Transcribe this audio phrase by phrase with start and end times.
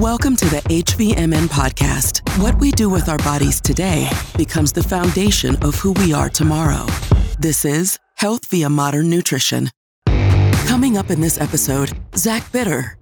[0.00, 2.20] Welcome to the HVMN podcast.
[2.42, 6.84] What we do with our bodies today becomes the foundation of who we are tomorrow.
[7.38, 9.70] This is Health via Modern Nutrition.
[10.66, 12.98] Coming up in this episode, Zach Bitter,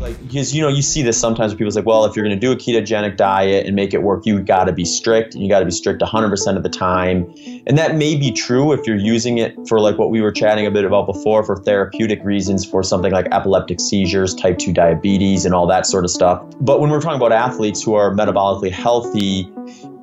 [0.00, 2.34] like because you know you see this sometimes where people say well if you're going
[2.34, 5.42] to do a ketogenic diet and make it work you got to be strict and
[5.42, 7.32] you got to be strict 100% of the time.
[7.66, 10.66] And that may be true if you're using it for like what we were chatting
[10.66, 15.44] a bit about before for therapeutic reasons for something like epileptic seizures type 2 diabetes
[15.44, 16.42] and all that sort of stuff.
[16.60, 19.52] But when we're talking about athletes who are metabolically healthy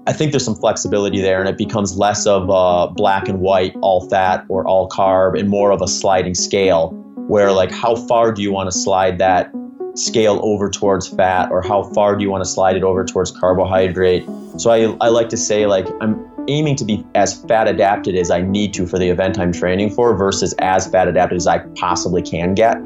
[0.06, 3.76] I think there's some flexibility there, and it becomes less of a black and white,
[3.82, 6.92] all fat or all carb, and more of a sliding scale
[7.28, 9.52] where, like, how far do you want to slide that
[9.98, 13.32] scale over towards fat or how far do you want to slide it over towards
[13.32, 14.26] carbohydrate.
[14.58, 18.32] So I, I like to say like I'm aiming to be as fat adapted as
[18.32, 21.60] I need to for the event I'm training for versus as fat adapted as I
[21.76, 22.78] possibly can get.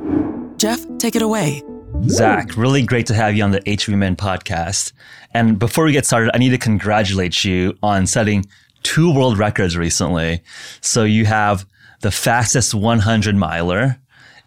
[0.58, 1.64] Geoff, take it away.
[2.08, 4.92] Zach, really great to have you on the HVMN podcast.
[5.34, 8.46] And before we get started, I need to congratulate you on setting
[8.84, 10.42] two world records recently.
[10.82, 11.66] So you have
[12.02, 13.98] the fastest 100 miler,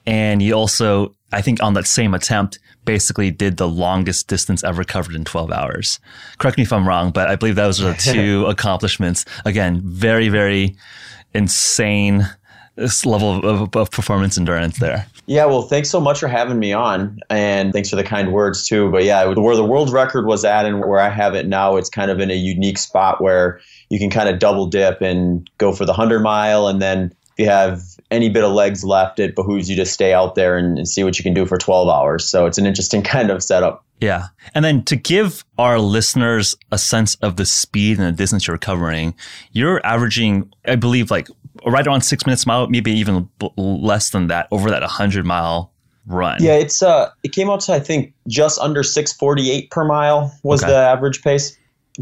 [0.07, 4.85] and you also I think on that same attempt, basically did the longest distance ever
[4.85, 5.99] covered in 12 hours.
[6.39, 9.25] Correct me if I'm wrong, but I believe those are the two accomplishments.
[9.45, 10.77] Again, very, very
[11.35, 12.29] insane
[12.77, 15.07] this level of, of, performance endurance there.
[15.27, 18.67] Yeah, well, thanks so much for having me on, and thanks for the kind words
[18.67, 18.91] too.
[18.91, 21.89] But yeah, where the world record was at and where I have it now, it's
[21.89, 25.73] kind of in a unique spot where you can kind of double dip and go
[25.73, 29.35] for the hundred mile, and then if you have any bit of legs left, it
[29.35, 31.89] behooves you to stay out there and, and, see what you can do for 12
[31.89, 32.29] hours.
[32.29, 33.85] So it's an interesting kind of setup.
[34.01, 34.27] Yeah.
[34.55, 38.59] And then to give our listeners a sense of the speed and the distance you're
[38.59, 39.15] covering,
[39.53, 41.29] you're averaging, I believe, like
[41.67, 45.73] right around six minutes mile, maybe even less than that over that 100 mile
[46.07, 46.43] run.
[46.43, 50.63] Yeah, it's uh, it came out to I think just under 648 per mile was
[50.63, 50.73] okay.
[50.73, 51.57] the average pace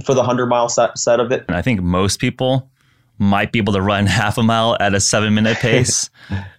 [0.04, 1.44] for the 100 mile set, set of it.
[1.48, 2.68] And I think most people
[3.18, 6.10] might be able to run half a mile at a seven minute pace,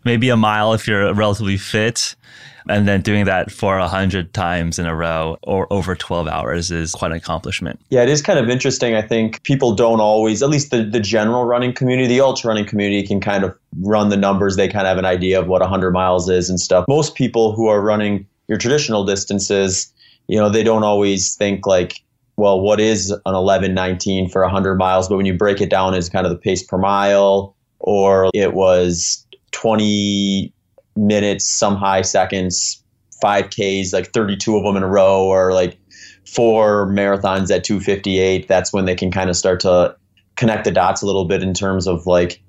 [0.04, 2.16] maybe a mile if you're relatively fit.
[2.70, 6.72] And then doing that for a hundred times in a row or over 12 hours
[6.72, 7.80] is quite an accomplishment.
[7.90, 8.96] Yeah, it is kind of interesting.
[8.96, 12.66] I think people don't always, at least the, the general running community, the ultra running
[12.66, 14.56] community can kind of run the numbers.
[14.56, 16.86] They kind of have an idea of what 100 miles is and stuff.
[16.88, 19.92] Most people who are running your traditional distances,
[20.28, 22.03] you know, they don't always think like,
[22.36, 25.08] well, what is an 1119 for 100 miles?
[25.08, 28.54] But when you break it down as kind of the pace per mile, or it
[28.54, 30.54] was 20
[30.96, 32.84] minutes, some high seconds,
[33.24, 35.78] 5Ks, like 32 of them in a row, or like
[36.26, 39.96] four marathons at 258, that's when they can kind of start to
[40.36, 42.42] connect the dots a little bit in terms of like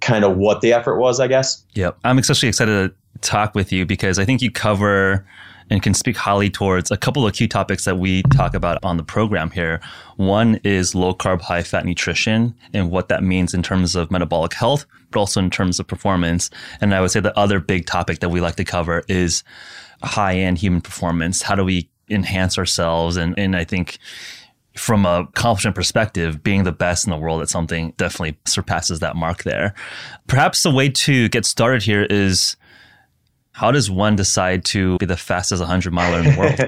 [0.00, 1.64] kind of what the effort was, I guess.
[1.74, 1.98] Yep.
[2.04, 5.26] I'm especially excited to talk with you because I think you cover
[5.70, 8.96] and can speak highly towards a couple of key topics that we talk about on
[8.96, 9.80] the program here.
[10.16, 14.54] One is low carb, high fat nutrition and what that means in terms of metabolic
[14.54, 16.50] health, but also in terms of performance.
[16.80, 19.42] And I would say the other big topic that we like to cover is
[20.02, 21.42] high end human performance.
[21.42, 23.16] How do we enhance ourselves?
[23.16, 23.98] And, and I think
[24.76, 29.16] from a accomplishment perspective, being the best in the world at something definitely surpasses that
[29.16, 29.74] mark there.
[30.26, 32.56] Perhaps the way to get started here is
[33.56, 36.54] how does one decide to be the fastest 100 miler in the world?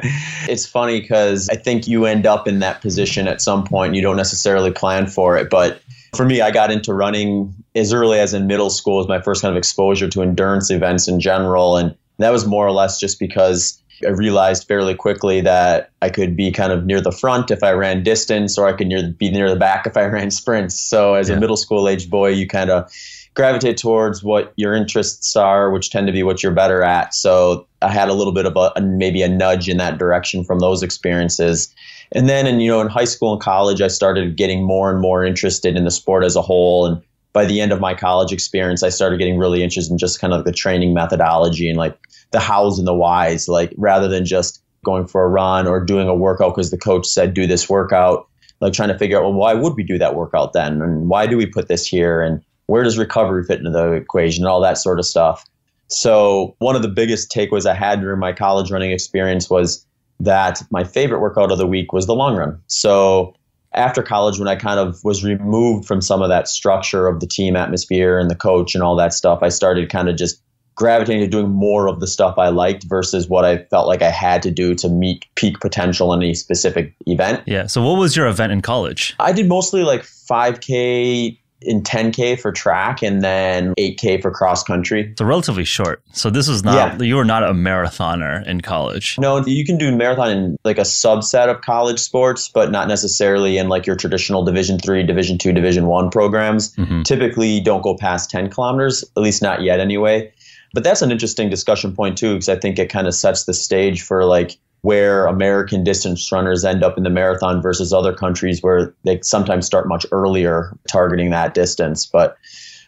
[0.48, 3.94] it's funny because I think you end up in that position at some point.
[3.94, 5.50] You don't necessarily plan for it.
[5.50, 5.82] But
[6.16, 9.42] for me, I got into running as early as in middle school, was my first
[9.42, 11.76] kind of exposure to endurance events in general.
[11.76, 16.36] And that was more or less just because I realized fairly quickly that I could
[16.36, 19.30] be kind of near the front if I ran distance, or I could near, be
[19.30, 20.80] near the back if I ran sprints.
[20.80, 21.36] So as yeah.
[21.36, 22.90] a middle school age boy, you kind of
[23.38, 27.14] gravitate towards what your interests are, which tend to be what you're better at.
[27.14, 30.58] So I had a little bit of a, maybe a nudge in that direction from
[30.58, 31.72] those experiences.
[32.10, 35.00] And then, in you know, in high school and college, I started getting more and
[35.00, 36.84] more interested in the sport as a whole.
[36.84, 37.00] And
[37.32, 40.32] by the end of my college experience, I started getting really interested in just kind
[40.32, 41.96] of the training methodology and like
[42.32, 46.08] the hows and the whys, like rather than just going for a run or doing
[46.08, 48.26] a workout because the coach said do this workout,
[48.60, 51.26] like trying to figure out well why would we do that workout then and why
[51.26, 54.60] do we put this here and where does recovery fit into the equation and all
[54.60, 55.44] that sort of stuff.
[55.88, 59.84] So one of the biggest takeaways I had during my college running experience was
[60.20, 62.60] that my favorite workout of the week was the long run.
[62.66, 63.34] So
[63.72, 67.26] after college, when I kind of was removed from some of that structure of the
[67.26, 70.42] team atmosphere and the coach and all that stuff, I started kind of just
[70.74, 74.10] gravitating to doing more of the stuff I liked versus what I felt like I
[74.10, 77.42] had to do to meet peak potential in any specific event.
[77.46, 77.66] Yeah.
[77.66, 79.16] So what was your event in college?
[79.18, 85.12] I did mostly like 5K in 10K for track and then 8K for cross country.
[85.18, 86.02] So relatively short.
[86.12, 87.04] So this was not, yeah.
[87.04, 89.18] you were not a marathoner in college.
[89.18, 93.58] No, you can do marathon in like a subset of college sports, but not necessarily
[93.58, 96.74] in like your traditional Division three, Division two, Division one programs.
[96.76, 97.02] Mm-hmm.
[97.02, 100.32] Typically don't go past 10 kilometers, at least not yet anyway.
[100.74, 103.54] But that's an interesting discussion point too, because I think it kind of sets the
[103.54, 108.62] stage for like where American distance runners end up in the marathon versus other countries
[108.62, 112.06] where they sometimes start much earlier targeting that distance.
[112.06, 112.36] But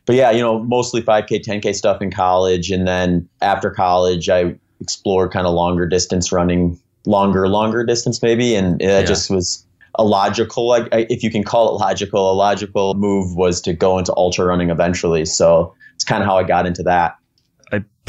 [0.06, 2.70] but yeah, you know, mostly 5K, 10K stuff in college.
[2.70, 8.54] And then after college, I explored kind of longer distance running, longer, longer distance maybe.
[8.54, 9.02] And it yeah.
[9.02, 9.64] just was
[9.96, 13.98] a logical, like if you can call it logical, a logical move was to go
[13.98, 15.24] into ultra running eventually.
[15.24, 17.16] So it's kind of how I got into that.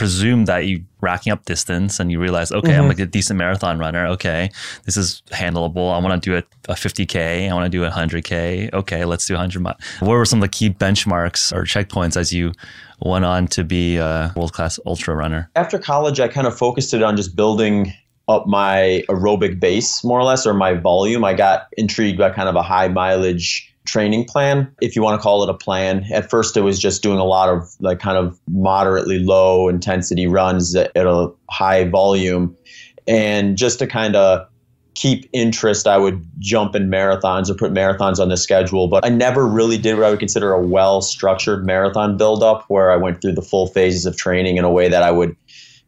[0.01, 2.81] I presume that you racking up distance and you realize, okay, mm-hmm.
[2.81, 4.07] I'm like a decent marathon runner.
[4.07, 4.49] Okay,
[4.85, 5.93] this is handleable.
[5.93, 7.47] I want to do a, a 50k.
[7.47, 8.73] I want to do a 100k.
[8.73, 9.77] Okay, let's do 100 miles.
[9.99, 12.51] What were some of the key benchmarks or checkpoints as you
[12.99, 15.51] went on to be a world class ultra runner?
[15.55, 17.93] After college, I kind of focused it on just building
[18.27, 21.23] up my aerobic base more or less or my volume.
[21.23, 25.23] I got intrigued by kind of a high mileage training plan, if you want to
[25.23, 26.05] call it a plan.
[26.11, 30.27] At first, it was just doing a lot of like kind of moderately low intensity
[30.27, 32.55] runs at, a high volume.
[33.07, 34.47] And just to kind of
[34.93, 38.87] keep interest, I would jump in marathons or put marathons on the schedule.
[38.87, 42.91] But I never really did what I would consider a well structured marathon buildup where
[42.91, 45.35] I went through the full phases of training in a way that I would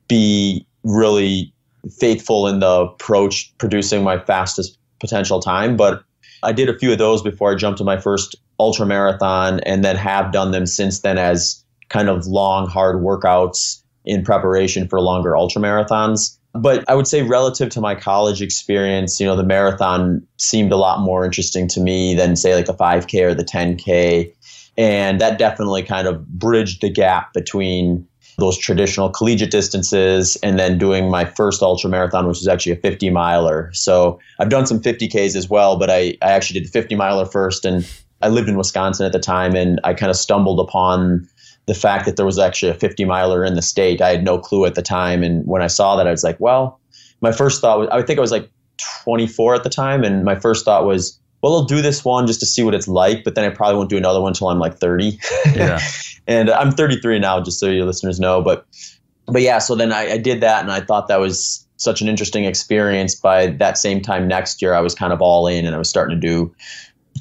[0.07, 1.53] be really
[1.99, 5.77] faithful in the approach, producing my fastest potential time.
[5.77, 6.03] But
[6.43, 9.83] I did a few of those before I jumped to my first ultra marathon and
[9.83, 14.99] then have done them since then as kind of long, hard workouts in preparation for
[14.99, 16.37] longer ultra marathons.
[16.53, 20.77] But I would say, relative to my college experience, you know, the marathon seemed a
[20.77, 24.31] lot more interesting to me than, say, like the 5K or the 10K.
[24.77, 28.07] And that definitely kind of bridged the gap between
[28.37, 32.77] those traditional collegiate distances and then doing my first ultra marathon which was actually a
[32.77, 33.69] 50 miler.
[33.73, 37.25] So i've done some 50ks as well but i, I actually did the 50 miler
[37.25, 37.87] first and
[38.21, 41.27] i lived in wisconsin at the time and i kind of stumbled upon
[41.65, 44.01] the fact that there was actually a 50 miler in the state.
[44.01, 45.23] I had no clue at the time.
[45.23, 46.79] And when i saw that i was like well
[47.21, 48.49] my first thought was i think i was like
[49.03, 50.03] 24 at the time.
[50.03, 52.87] And my first thought was well, I'll do this one just to see what it's
[52.87, 55.19] like, but then I probably won't do another one until I'm like 30.
[55.53, 55.79] Yeah.
[56.27, 58.41] and I'm 33 now, just so your listeners know.
[58.41, 58.65] But,
[59.25, 62.07] but yeah, so then I, I did that and I thought that was such an
[62.07, 63.13] interesting experience.
[63.13, 65.89] By that same time next year, I was kind of all in and I was
[65.89, 66.55] starting to do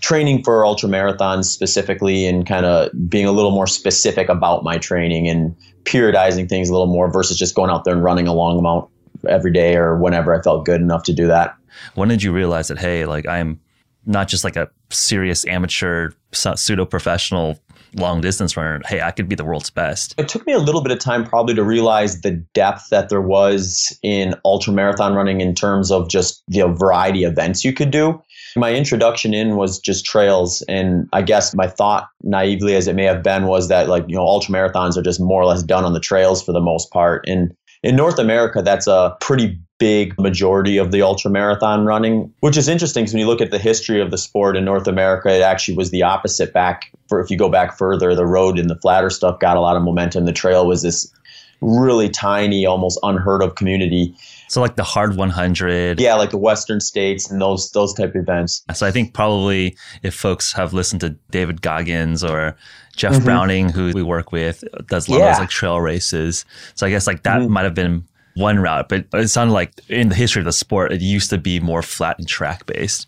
[0.01, 4.79] training for ultra marathons specifically and kind of being a little more specific about my
[4.79, 8.33] training and periodizing things a little more versus just going out there and running a
[8.33, 8.89] long amount
[9.29, 11.57] every day or whenever I felt good enough to do that.
[11.97, 13.61] When did you realize that, hey, like I'm
[14.07, 17.59] not just like a serious amateur pseudo professional
[17.97, 18.81] long distance runner.
[18.87, 20.15] Hey i could be the world's best.
[20.19, 23.21] It took me a little bit of time probably to realize the depth that there
[23.21, 27.91] was in ultra marathon running in terms of just the variety of events you could
[27.91, 28.21] do.
[28.57, 30.63] My introduction in was just trails.
[30.69, 34.17] And i guess my thought naively as it may have been was that like you
[34.17, 36.91] know ultra marathons are just more or less done on the trails for the most
[36.91, 37.25] part.
[37.27, 42.57] And in north america that's a pretty big majority of the ultra marathon running, which
[42.57, 45.29] is interesting because when you look at the history of the sport in North America,
[45.29, 48.71] it actually was the opposite back for if you go back further, the road and
[48.71, 50.25] the flatter stuff got a lot of momentum.
[50.25, 51.13] The trail was this
[51.61, 54.15] really tiny, almost unheard of community.
[54.47, 55.99] So like the hard 100.
[55.99, 58.65] Yeah, like the Western states and those those type of events.
[58.75, 62.57] So I think probably if folks have listened to David Goggins or
[62.97, 63.25] Jeff mm-hmm.
[63.25, 65.25] Browning, who we work with, does a lot yeah.
[65.27, 66.45] of those like trail races.
[66.75, 67.53] So I guess like that mm-hmm.
[67.53, 70.93] might have been one route, but it sounded like in the history of the sport,
[70.93, 73.07] it used to be more flat and track based.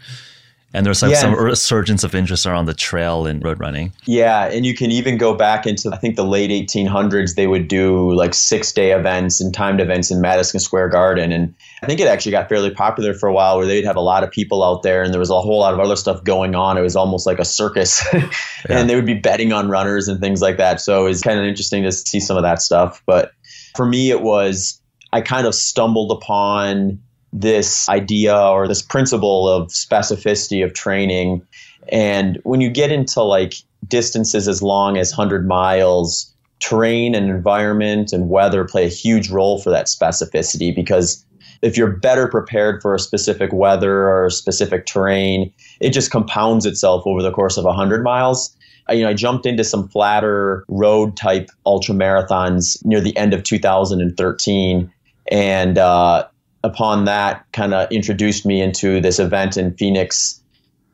[0.75, 1.21] And there's like yeah.
[1.21, 3.93] some resurgence of interest around the trail and road running.
[4.07, 7.37] Yeah, and you can even go back into I think the late 1800s.
[7.37, 11.55] They would do like six day events and timed events in Madison Square Garden, and
[11.81, 14.25] I think it actually got fairly popular for a while, where they'd have a lot
[14.25, 16.77] of people out there, and there was a whole lot of other stuff going on.
[16.77, 18.29] It was almost like a circus, yeah.
[18.69, 20.81] and they would be betting on runners and things like that.
[20.81, 23.01] So it was kind of interesting to see some of that stuff.
[23.07, 23.33] But
[23.77, 24.81] for me, it was
[25.13, 27.01] I kind of stumbled upon
[27.35, 31.45] this idea or this principle of specificity of training.
[31.91, 33.55] And when you get into like
[33.87, 39.61] distances as long as 100 miles, terrain and environment and weather play a huge role
[39.61, 41.27] for that specificity because
[41.61, 46.65] if you're better prepared for a specific weather or a specific terrain, it just compounds
[46.65, 48.57] itself over the course of 100 miles.
[48.89, 53.35] I, you know, I jumped into some flatter road type ultra marathons near the end
[53.35, 54.93] of 2013
[55.31, 56.27] and uh,
[56.65, 60.41] upon that, kind of introduced me into this event in Phoenix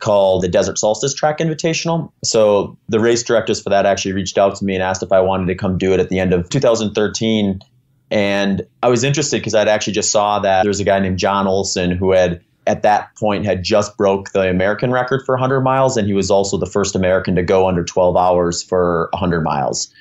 [0.00, 2.10] called the Desert Solstice Track Invitational.
[2.24, 5.20] So the race directors for that actually reached out to me and asked if I
[5.20, 7.60] wanted to come do it at the end of 2013.
[8.10, 11.18] And I was interested because I'd actually just saw that there was a guy named
[11.18, 15.60] Jon Olsen who had at that point had just broke the American record for 100
[15.60, 19.42] miles and he was also the first American to go under 12 hours for 100
[19.42, 19.92] miles.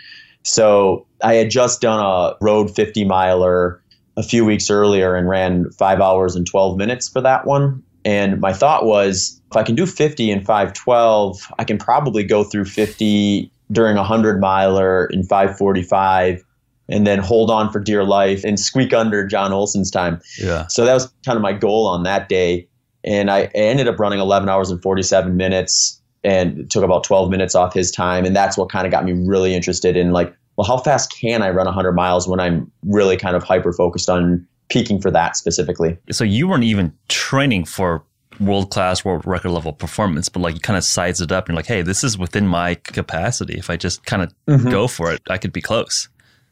[0.43, 3.81] So I had just done a road 50 miler
[4.19, 8.39] a few weeks earlier and ran 5 hours and 12 minutes for that one and
[8.39, 12.65] my thought was if I can do 50 in 512, I can probably go through
[12.65, 16.43] 50 during a 100 miler in 545
[16.87, 20.21] and then hold on for dear life and squeak under Jon Olsen's time.
[20.39, 20.67] Yeah.
[20.67, 22.67] So that was kind of my goal on that day.
[23.03, 27.55] And I ended up running 11 hours and 47 minutes and took about 12 minutes
[27.55, 28.25] off his time.
[28.25, 31.41] And that's what kind of got me really interested in like, well, how fast can
[31.41, 35.35] I run 100 miles when I'm really kind of hyper focused on peaking for that
[35.35, 35.97] specifically.
[36.11, 38.03] So you weren't even training for
[38.39, 41.53] world class, world record level performance, but like you kind of size it up and
[41.53, 43.55] you're like, hey, this is within my capacity.
[43.55, 44.69] If I just kind of mm-hmm.
[44.69, 46.07] go for it, I could be close.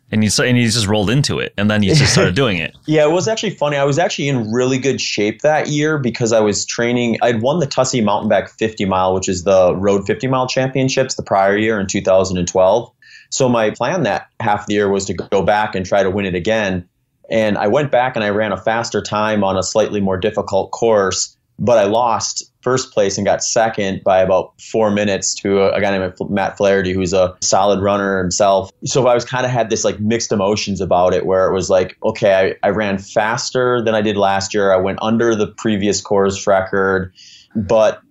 [0.10, 2.74] And you and you just rolled into it, and then you just started doing it.
[2.86, 3.76] yeah, it was actually funny.
[3.76, 7.18] I was actually in really good shape that year because I was training.
[7.22, 11.24] I'd won the Tussey Mountainback 50 mile, which is the Road 50 mile championships, the
[11.24, 12.90] prior year in 2012.
[13.30, 16.26] So my plan that half the year was to go back and try to win
[16.26, 16.88] it again.
[17.30, 20.72] And I went back and I ran a faster time on a slightly more difficult
[20.72, 25.72] course, but I lost first place and got second by about four minutes to a,
[25.72, 28.72] a guy named Matt Flaherty, who's a solid runner himself.
[28.86, 31.70] So I was kind of had this like mixed emotions about it, where it was
[31.70, 34.72] like, okay, I, I ran faster than I did last year.
[34.72, 37.14] I went under the previous course record,
[37.56, 38.02] but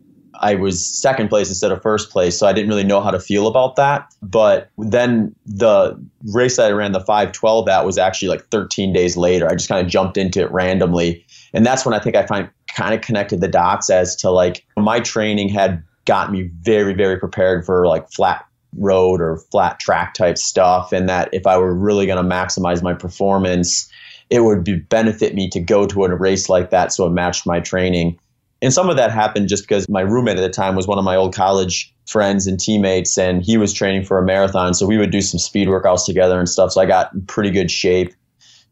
[0.41, 3.21] I was second place instead of first place, so I didn't really know how to
[3.21, 4.13] feel about that.
[4.23, 5.99] But then the
[6.33, 9.47] race that I ran the 512 at was actually like 13 days later.
[9.47, 11.25] I just kind of jumped into it randomly.
[11.53, 14.65] And that's when I think I find kind of connected the dots as to like
[14.77, 18.45] my training had got me very, very prepared for like flat
[18.79, 20.93] road or flat track type stuff.
[20.93, 23.91] And that if I were really going to maximize my performance,
[24.31, 27.47] it would be benefit me to go to a race like that so it matched
[27.47, 28.19] my training.
[28.63, 31.05] And some of that happened just because my roommate at the time was one of
[31.05, 34.75] my old college friends and teammates, and he was training for a marathon.
[34.75, 36.73] So we would do some speed workouts together and stuff.
[36.73, 38.15] So I got pretty good shape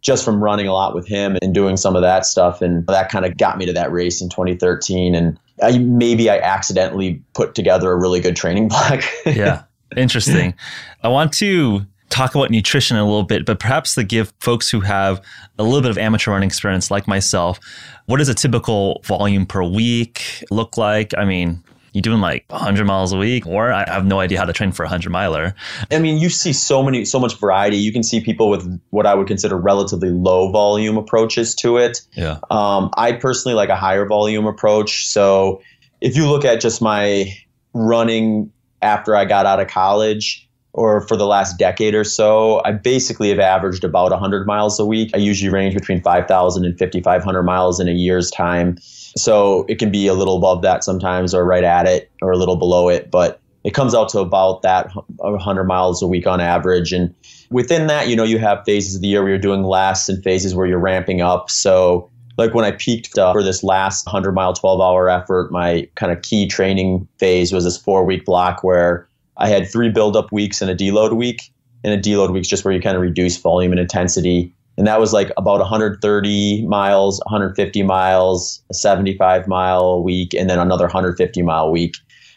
[0.00, 2.60] just from running a lot with him and doing some of that stuff.
[2.60, 5.14] And that kind of got me to that race in 2013.
[5.14, 9.02] And I, maybe I accidentally put together a really good training block.
[9.26, 9.62] yeah.
[9.96, 10.54] Interesting.
[11.02, 14.80] I want to talk about nutrition a little bit, but perhaps to give folks who
[14.80, 15.20] have
[15.58, 17.58] a little bit of amateur running experience like myself,
[18.06, 21.12] what does a typical volume per week look like?
[21.18, 24.44] I mean, you're doing like 100 miles a week or i have no idea how
[24.44, 25.54] to train for a 100 miler.
[25.92, 27.76] I mean you see so many so much variety.
[27.76, 32.00] You can see people with what i would consider relatively low volume approaches to it.
[32.12, 32.40] Yeah.
[32.50, 35.06] Um, i personally like a higher volume approach.
[35.06, 35.62] So
[36.00, 37.32] if you look at just my
[37.72, 38.52] running
[38.82, 40.43] after i got out of college
[40.74, 44.84] or for the last decade or so, I basically have averaged about 100 miles a
[44.84, 45.12] week.
[45.14, 48.76] I usually range between 5,000 and 5,500 miles in a year's time.
[49.16, 52.36] So it can be a little above that sometimes or right at it or a
[52.36, 56.40] little below it, but it comes out to about that 100 miles a week on
[56.40, 56.92] average.
[56.92, 57.14] And
[57.50, 60.22] within that, you know, you have phases of the year where you're doing less and
[60.24, 61.50] phases where you're ramping up.
[61.50, 65.88] So like when I peaked uh, for this last 100 mile, 12 hour effort, my
[65.94, 70.16] kind of key training phase was this four week block where I had three build
[70.16, 71.52] up weeks and a deload week.
[71.82, 74.54] And a deload week is just where you kind of reduce volume and intensity.
[74.78, 80.58] And that was like about 130 miles, 150 miles, a 75 mile week, and then
[80.58, 81.96] another 150 mile week.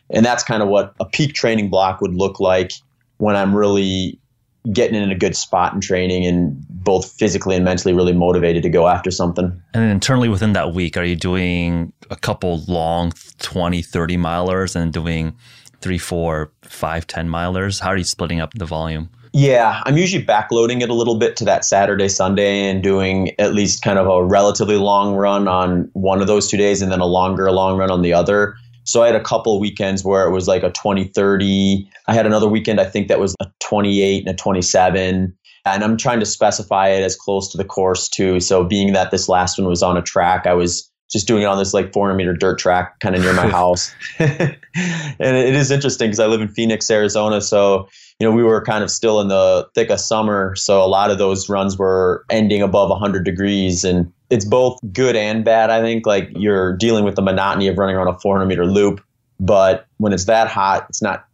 [0.09, 2.71] And that's kind of what a peak training block would look like
[3.17, 4.19] when I'm really
[4.71, 8.69] getting in a good spot in training and both physically and mentally really motivated to
[8.69, 9.45] go after something.
[9.45, 14.75] And then internally within that week, are you doing a couple long 20, 30 milers
[14.75, 15.35] and doing
[15.81, 17.79] three, four, five, 10 milers?
[17.79, 19.09] How are you splitting up the volume?
[19.33, 23.53] Yeah, I'm usually backloading it a little bit to that Saturday, Sunday, and doing at
[23.53, 27.01] least kind of a relatively long run on one of those two days and then
[27.01, 28.55] a longer long run on the other.
[28.83, 31.89] So I had a couple weekends where it was like a 20, 30.
[32.07, 35.37] I had another weekend, I think that was a 28 and a 27.
[35.65, 38.39] And I'm trying to specify it as close to the course too.
[38.39, 41.45] So being that this last one was on a track, I was just doing it
[41.45, 43.93] on this like 400 meter dirt track kind of near my house.
[44.19, 44.57] and
[45.19, 47.41] it is interesting because I live in Phoenix, Arizona.
[47.41, 47.87] So,
[48.19, 50.55] you know, we were kind of still in the thick of summer.
[50.55, 53.83] So a lot of those runs were ending above 100 degrees.
[53.83, 56.05] And it's both good and bad, I think.
[56.05, 59.01] Like you're dealing with the monotony of running around a 400 meter loop.
[59.39, 61.26] But when it's that hot, it's not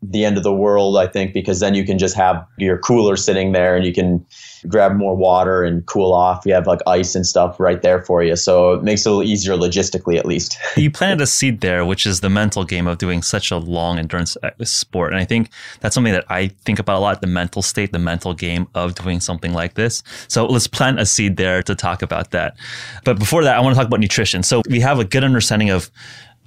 [0.00, 3.16] the end of the world, I think, because then you can just have your cooler
[3.16, 4.24] sitting there and you can
[4.68, 6.46] grab more water and cool off.
[6.46, 8.36] You have like ice and stuff right there for you.
[8.36, 10.56] So it makes it a little easier logistically, at least.
[10.76, 13.98] you planted a seed there, which is the mental game of doing such a long
[13.98, 15.12] endurance uh, sport.
[15.12, 15.50] And I think
[15.80, 18.94] that's something that I think about a lot the mental state, the mental game of
[18.94, 20.04] doing something like this.
[20.28, 22.56] So let's plant a seed there to talk about that.
[23.04, 24.44] But before that, I want to talk about nutrition.
[24.44, 25.90] So we have a good understanding of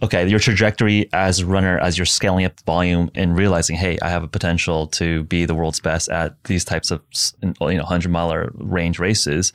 [0.03, 4.09] okay, your trajectory as a runner, as you're scaling up volume and realizing, hey, I
[4.09, 7.01] have a potential to be the world's best at these types of
[7.41, 9.53] you know 100 mile range races.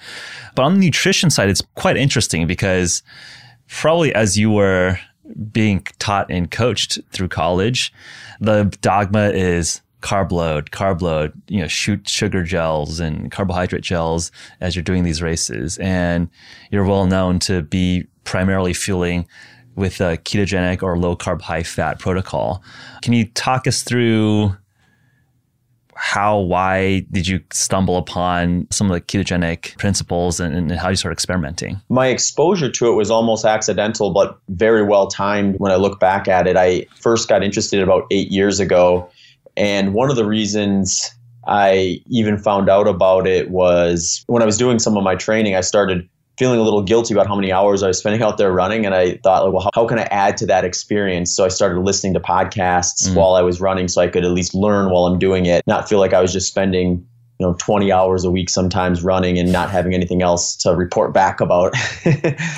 [0.54, 3.02] But on the nutrition side, it's quite interesting because
[3.68, 4.98] probably as you were
[5.50, 7.92] being taught and coached through college,
[8.40, 14.30] the dogma is carb load, carb load, you know, shoot sugar gels and carbohydrate gels
[14.60, 15.78] as you're doing these races.
[15.78, 16.28] And
[16.70, 19.26] you're well known to be primarily fueling
[19.76, 22.62] with a ketogenic or low carb, high fat protocol.
[23.02, 24.56] Can you talk us through
[25.98, 30.96] how, why did you stumble upon some of the ketogenic principles and, and how you
[30.96, 31.80] started experimenting?
[31.88, 36.28] My exposure to it was almost accidental, but very well timed when I look back
[36.28, 36.56] at it.
[36.56, 39.10] I first got interested about eight years ago.
[39.56, 41.10] And one of the reasons
[41.46, 45.56] I even found out about it was when I was doing some of my training,
[45.56, 46.06] I started
[46.38, 48.84] feeling a little guilty about how many hours I was spending out there running.
[48.84, 51.34] And I thought, like, well, how, how can I add to that experience?
[51.34, 53.14] So I started listening to podcasts mm.
[53.14, 55.88] while I was running so I could at least learn while I'm doing it, not
[55.88, 57.06] feel like I was just spending
[57.38, 61.12] you know 20 hours a week sometimes running and not having anything else to report
[61.12, 61.74] back about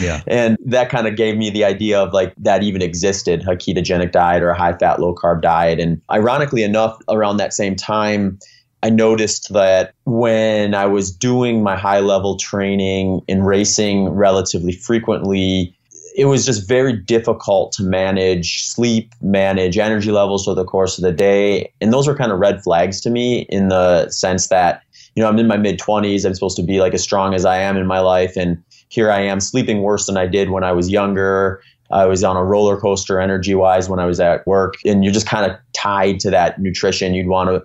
[0.01, 3.57] yeah and that kind of gave me the idea of like that even existed a
[3.57, 7.75] ketogenic diet or a high fat low carb diet and ironically enough around that same
[7.75, 8.39] time
[8.83, 15.75] I noticed that when I was doing my high level training and racing relatively frequently,
[16.17, 21.03] it was just very difficult to manage sleep, manage energy levels over the course of
[21.03, 21.73] the day.
[21.81, 24.83] And those were kind of red flags to me in the sense that,
[25.15, 26.25] you know, I'm in my mid 20s.
[26.25, 28.37] I'm supposed to be like as strong as I am in my life.
[28.37, 31.63] And here I am sleeping worse than I did when I was younger.
[31.91, 34.75] I was on a roller coaster energy wise when I was at work.
[34.85, 37.15] And you're just kind of tied to that nutrition.
[37.15, 37.63] You'd want to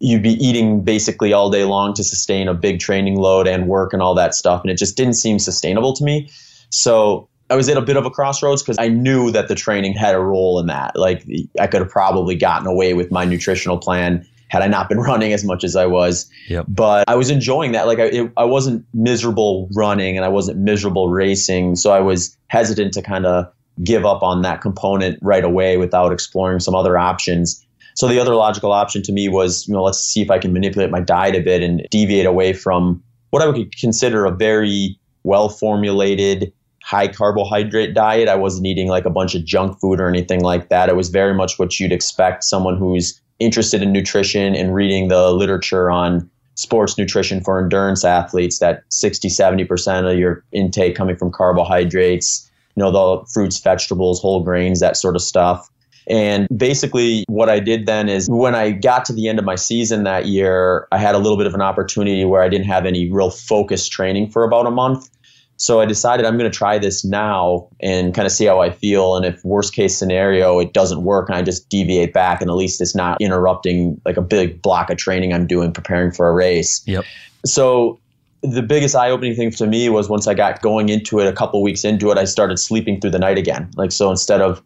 [0.00, 3.92] you'd be eating basically all day long to sustain a big training load and work
[3.92, 4.62] and all that stuff.
[4.62, 6.30] And it just didn't seem sustainable to me.
[6.70, 9.92] So I was at a bit of a crossroads because I knew that the training
[9.94, 10.96] had a role in that.
[10.96, 11.24] Like
[11.60, 15.32] I could have probably gotten away with my nutritional plan had I not been running
[15.32, 16.30] as much as I was.
[16.48, 16.66] Yep.
[16.68, 17.86] But I was enjoying that.
[17.86, 21.76] Like I, it, I wasn't miserable running and I wasn't miserable racing.
[21.76, 26.12] So I was hesitant to kind of give up on that component right away without
[26.12, 27.64] exploring some other options.
[27.94, 30.52] So the other logical option to me was, you know, let's see if I can
[30.52, 34.98] manipulate my diet a bit and deviate away from what I would consider a very
[35.22, 36.52] well formulated
[36.82, 38.28] high carbohydrate diet.
[38.28, 40.88] I wasn't eating like a bunch of junk food or anything like that.
[40.88, 45.32] It was very much what you'd expect someone who's interested in nutrition and reading the
[45.32, 51.32] literature on sports nutrition for endurance athletes that 60 70% of your intake coming from
[51.32, 55.68] carbohydrates you know the fruits vegetables whole grains that sort of stuff
[56.06, 59.54] and basically, what I did then is when I got to the end of my
[59.54, 62.84] season that year, I had a little bit of an opportunity where I didn't have
[62.84, 65.08] any real focused training for about a month.
[65.56, 68.70] So I decided I'm going to try this now and kind of see how I
[68.70, 69.16] feel.
[69.16, 72.56] And if worst case scenario, it doesn't work and I just deviate back and at
[72.56, 76.32] least it's not interrupting like a big block of training I'm doing preparing for a
[76.32, 76.82] race.
[76.86, 77.04] Yep.
[77.46, 78.00] So
[78.42, 81.62] the biggest eye-opening thing to me was once I got going into it, a couple
[81.62, 83.70] weeks into it, I started sleeping through the night again.
[83.76, 84.62] Like so, instead of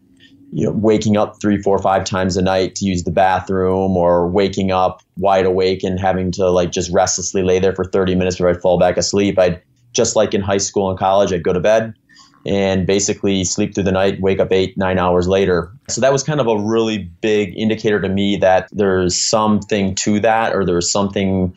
[0.52, 4.28] you know, waking up three, four, five times a night to use the bathroom or
[4.28, 8.36] waking up wide awake and having to like just restlessly lay there for 30 minutes
[8.36, 9.38] before I'd fall back asleep.
[9.38, 9.60] I'd
[9.92, 11.94] just like in high school and college, I'd go to bed
[12.46, 15.70] and basically sleep through the night, wake up eight, nine hours later.
[15.88, 20.20] So that was kind of a really big indicator to me that there's something to
[20.20, 21.54] that or there's something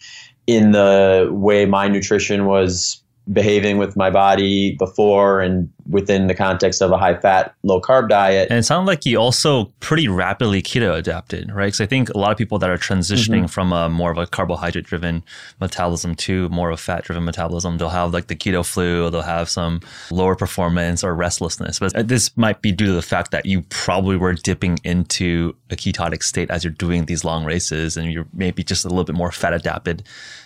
[0.48, 3.02] in the way my nutrition was
[3.32, 8.10] behaving with my body before and within the context of a high fat, low carb
[8.10, 8.50] diet.
[8.50, 11.68] And it sounded like you also pretty rapidly keto adapted, right?
[11.68, 13.46] Because I think a lot of people that are transitioning mm-hmm.
[13.48, 15.24] from a more of a carbohydrate driven
[15.60, 19.22] metabolism to more of a fat driven metabolism, they'll have like the keto flu, they'll
[19.22, 21.80] have some lower performance or restlessness.
[21.80, 25.76] But this might be due to the fact that you probably were dipping into a
[25.76, 29.16] ketotic state as you're doing these long races and you're maybe just a little bit
[29.16, 30.04] more fat adapted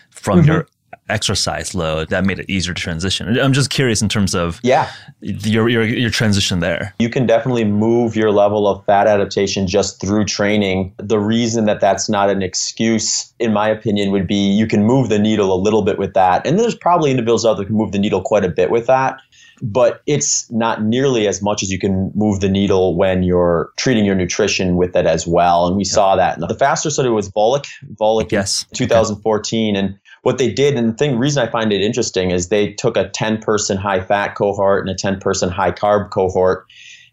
[0.10, 0.48] from mm-hmm.
[0.48, 0.68] your
[1.10, 3.40] exercise load that made it easier to transition.
[3.40, 4.92] I'm just curious in terms of yeah
[5.22, 6.94] your your your transition there.
[7.00, 10.94] You can definitely move your level of fat adaptation just through training.
[10.98, 15.10] The reason that that's not an excuse, in my opinion, would be you can move
[15.10, 17.78] the needle a little bit with that, and there's probably individuals out there who can
[17.78, 19.20] move the needle quite a bit with that.
[19.62, 24.06] but it's not nearly as much as you can move the needle when you're treating
[24.06, 25.68] your nutrition with it as well.
[25.68, 25.92] And we yeah.
[25.92, 26.40] saw that.
[26.40, 28.66] The faster study was Volek, Volek yes.
[28.74, 29.76] 2014.
[29.76, 32.98] And what they did, and the thing, reason I find it interesting is they took
[32.98, 36.66] a 10 person high fat cohort and a 10 person high carb cohort,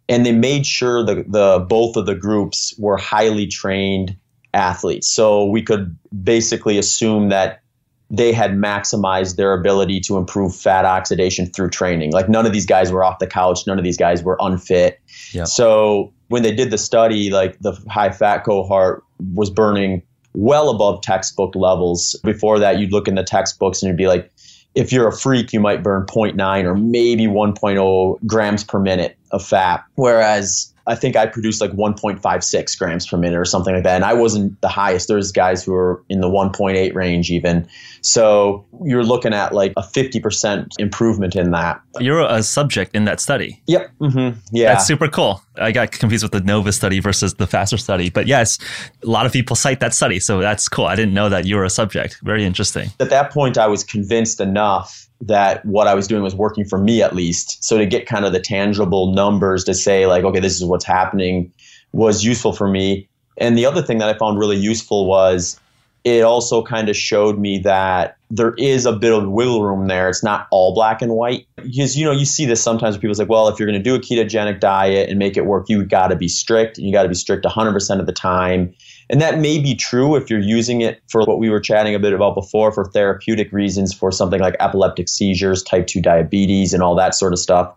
[0.09, 4.17] and they made sure the, the both of the groups were highly trained
[4.55, 5.09] athletes.
[5.09, 5.95] So we could
[6.25, 7.61] basically assume that
[8.09, 12.13] they had maximized their ability to improve fat oxidation through training.
[12.13, 15.03] Like none of these guys were off the couch, none of these guys were unfit.
[15.33, 15.49] Yep.
[15.49, 20.03] So when they did the study, like the high fat cohort was burning
[20.35, 22.19] well above textbook levels.
[22.25, 24.33] Before that, you'd look in the textbooks and you'd be like,
[24.75, 29.45] if you're a freak, you might burn 0.9 or maybe 1.0 grams per minute of
[29.45, 29.85] fat.
[29.97, 33.95] Whereas I think I produced like 1.56 grams per minute or something like that.
[33.95, 35.09] And I wasn't the highest.
[35.09, 37.69] There's guys who were in the 1.8 range even.
[38.01, 41.81] So you're looking at like a 50% improvement in that.
[42.01, 43.63] You're a subject in that study.
[43.67, 43.91] Yep.
[44.01, 44.41] Mm-hmm.
[44.51, 44.73] Yeah.
[44.73, 45.43] That's super cool.
[45.57, 48.11] I got confused with the NOVA study versus the FASTER study.
[48.11, 48.59] But yes,
[49.03, 50.19] a lot of people cite that study.
[50.19, 50.87] So that's cool.
[50.87, 52.19] I didn't know that you were a subject.
[52.23, 52.91] Very interesting.
[52.99, 56.79] At that point, I was convinced enough that what I was doing was working for
[56.79, 57.63] me at least.
[57.65, 60.85] So to get kind of the tangible numbers to say, like, okay, this is what's
[60.85, 61.53] happening
[61.93, 63.09] was useful for me.
[63.39, 65.59] And the other thing that I found really useful was
[66.05, 70.09] it also kind of showed me that there is a bit of wiggle room there.
[70.09, 71.47] It's not all black and white.
[71.57, 73.83] Because, you know, you see this sometimes where people say, well, if you're going to
[73.83, 76.93] do a ketogenic diet and make it work, you got to be strict and you
[76.93, 78.75] got to be strict 100% of the time.
[79.11, 81.99] And that may be true if you're using it for what we were chatting a
[81.99, 86.83] bit about before for therapeutic reasons for something like epileptic seizures, type 2 diabetes, and
[86.83, 87.75] all that sort of stuff.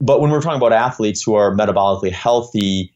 [0.00, 2.92] But when we're talking about athletes who are metabolically healthy,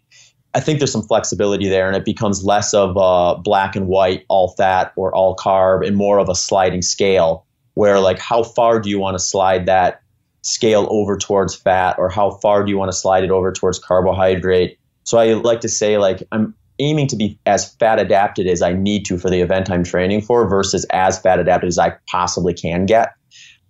[0.54, 4.24] I think there's some flexibility there, and it becomes less of a black and white,
[4.28, 8.78] all fat or all carb, and more of a sliding scale where, like, how far
[8.78, 10.02] do you want to slide that
[10.42, 13.78] scale over towards fat, or how far do you want to slide it over towards
[13.78, 14.78] carbohydrate?
[15.04, 18.72] So I like to say, like, I'm aiming to be as fat adapted as I
[18.72, 22.54] need to for the event I'm training for versus as fat adapted as I possibly
[22.54, 23.12] can get.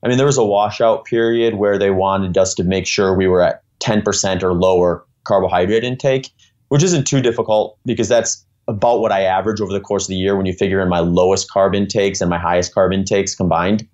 [0.02, 3.28] I mean, there was a washout period where they wanted us to make sure we
[3.28, 6.32] were at 10% or lower carbohydrate intake
[6.72, 10.16] which isn't too difficult because that's about what I average over the course of the
[10.16, 13.86] year when you figure in my lowest carb intakes and my highest carb intakes combined.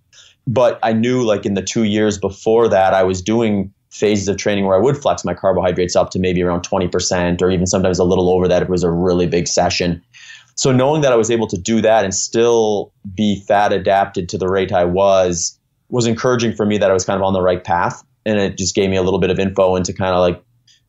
[0.46, 4.37] But I knew like in the two years before that, I was doing phases of
[4.37, 7.98] training where I would flex my carbohydrates up to maybe around 20% or even sometimes
[7.98, 10.03] a little over that if it was a really big session.
[10.57, 14.38] So knowing that I was able to do that and still be fat adapted to
[14.38, 17.40] the rate I was was encouraging for me that I was kind of on the
[17.40, 18.05] right path.
[18.27, 20.42] And it just gave me a little bit of info into kind of like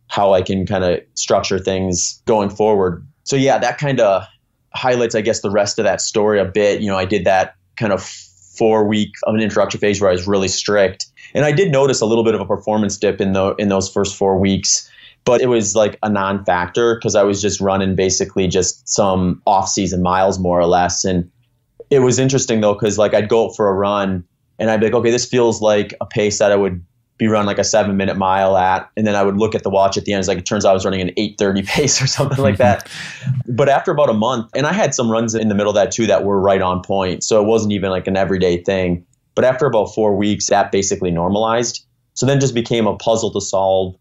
[0.08, 3.08] how I can kind of structure things going forward.
[3.24, 4.26] So yeah, that kind of
[4.74, 6.82] highlights, I guess, the rest of that story a bit.
[6.82, 10.14] You know, I did that kind of four week of an introductory phase where I
[10.14, 13.34] was really strict, and I did notice a little bit of a performance dip in
[13.34, 14.90] the in those first four weeks.
[15.26, 20.02] But it was like a non-factor because I was just running basically just some off-season
[20.02, 21.30] miles more or less, and
[21.90, 24.24] it was interesting though because like I'd go for a run
[24.60, 26.84] and I'd be like, okay, this feels like a pace that I would
[27.20, 29.70] be run like a seven minute mile at, and then I would look at the
[29.70, 30.20] watch at the end.
[30.20, 32.58] It's like it turns out I was running an eight thirty pace or something like
[32.58, 32.90] that.
[33.48, 35.92] but after about a month, and I had some runs in the middle of that
[35.92, 39.06] too that were right on point, so it wasn't even like an everyday thing.
[39.40, 41.86] But after about four weeks, that basically normalized.
[42.14, 43.96] So then just became a puzzle to solve.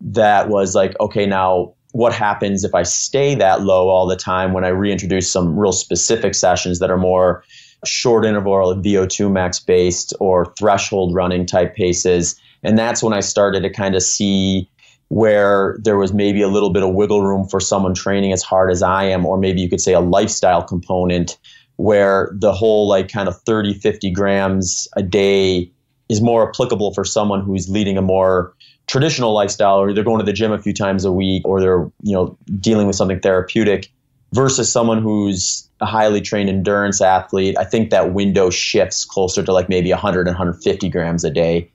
[0.00, 4.52] That was like, okay, now what happens if I stay that low all the time
[4.52, 7.42] when I reintroduce some real specific sessions that are more
[7.84, 12.40] short interval VO2 max based or threshold running type paces?
[12.62, 14.70] And that's when I started to kind of see
[15.08, 18.70] where there was maybe a little bit of wiggle room for someone training as hard
[18.70, 21.36] as I am, or maybe you could say a lifestyle component
[21.76, 25.70] where the whole like kind of 30, 50 grams a day
[26.08, 28.54] is more applicable for someone who's leading a more
[28.86, 31.90] traditional lifestyle or they're going to the gym a few times a week or they're,
[32.02, 33.90] you know, dealing with something therapeutic
[34.32, 37.56] versus someone who's a highly trained endurance athlete.
[37.58, 41.70] I think that window shifts closer to like maybe 100 and 150 grams a day.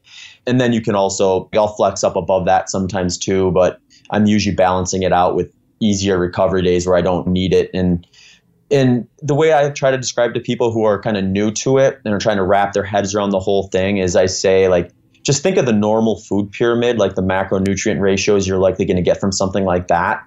[0.46, 3.80] And then you can also, I'll flex up above that sometimes too, but
[4.12, 7.70] I'm usually balancing it out with easier recovery days where I don't need it.
[7.74, 8.06] And
[8.72, 11.78] and the way I try to describe to people who are kind of new to
[11.78, 14.68] it and are trying to wrap their heads around the whole thing is I say
[14.68, 14.92] like
[15.24, 19.04] just think of the normal food pyramid, like the macronutrient ratios you're likely going to
[19.04, 20.24] get from something like that,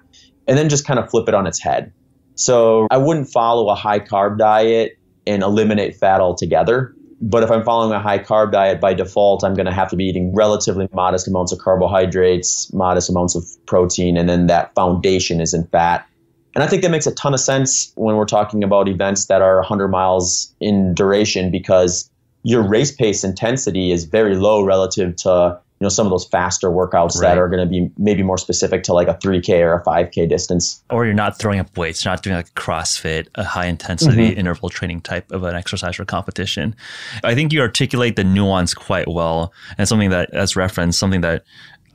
[0.47, 1.91] and then just kind of flip it on its head.
[2.35, 6.93] So I wouldn't follow a high carb diet and eliminate fat altogether.
[7.21, 9.95] But if I'm following a high carb diet by default, I'm going to have to
[9.95, 15.39] be eating relatively modest amounts of carbohydrates, modest amounts of protein, and then that foundation
[15.39, 16.05] is in fat.
[16.55, 19.41] And I think that makes a ton of sense when we're talking about events that
[19.41, 22.09] are 100 miles in duration because
[22.43, 26.69] your race pace intensity is very low relative to you know some of those faster
[26.69, 27.29] workouts Right.
[27.29, 30.29] that are going to be maybe more specific to like a 3k or a 5k
[30.29, 34.29] distance Or you're not throwing up weights, you're not doing like CrossFit, a high intensity
[34.29, 34.39] mm-hmm.
[34.39, 36.75] interval training type of an exercise or competition.
[37.23, 39.51] I think you articulate the nuance quite well.
[39.77, 41.43] And something that, as reference, something that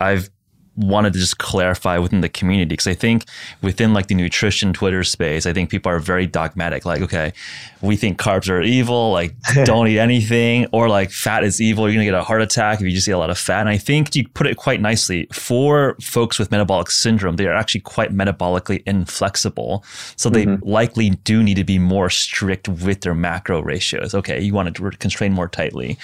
[0.00, 0.28] I've
[0.78, 3.24] wanted to just clarify within the community because I think
[3.62, 6.84] within like the nutrition Twitter space, I think people are very dogmatic.
[6.84, 7.32] Like, okay,
[7.82, 11.88] we think carbs are evil, like don't eat anything, or like fat is evil.
[11.88, 13.60] You're gonna get a heart attack if you just eat a lot of fat.
[13.60, 17.36] And I think you put it quite nicely for folks with metabolic syndrome.
[17.36, 19.84] They are actually quite metabolically inflexible,
[20.16, 20.68] so they mm-hmm.
[20.68, 24.14] likely do need to be more strict with their macro ratios.
[24.14, 25.98] Okay, you want to constrain more tightly,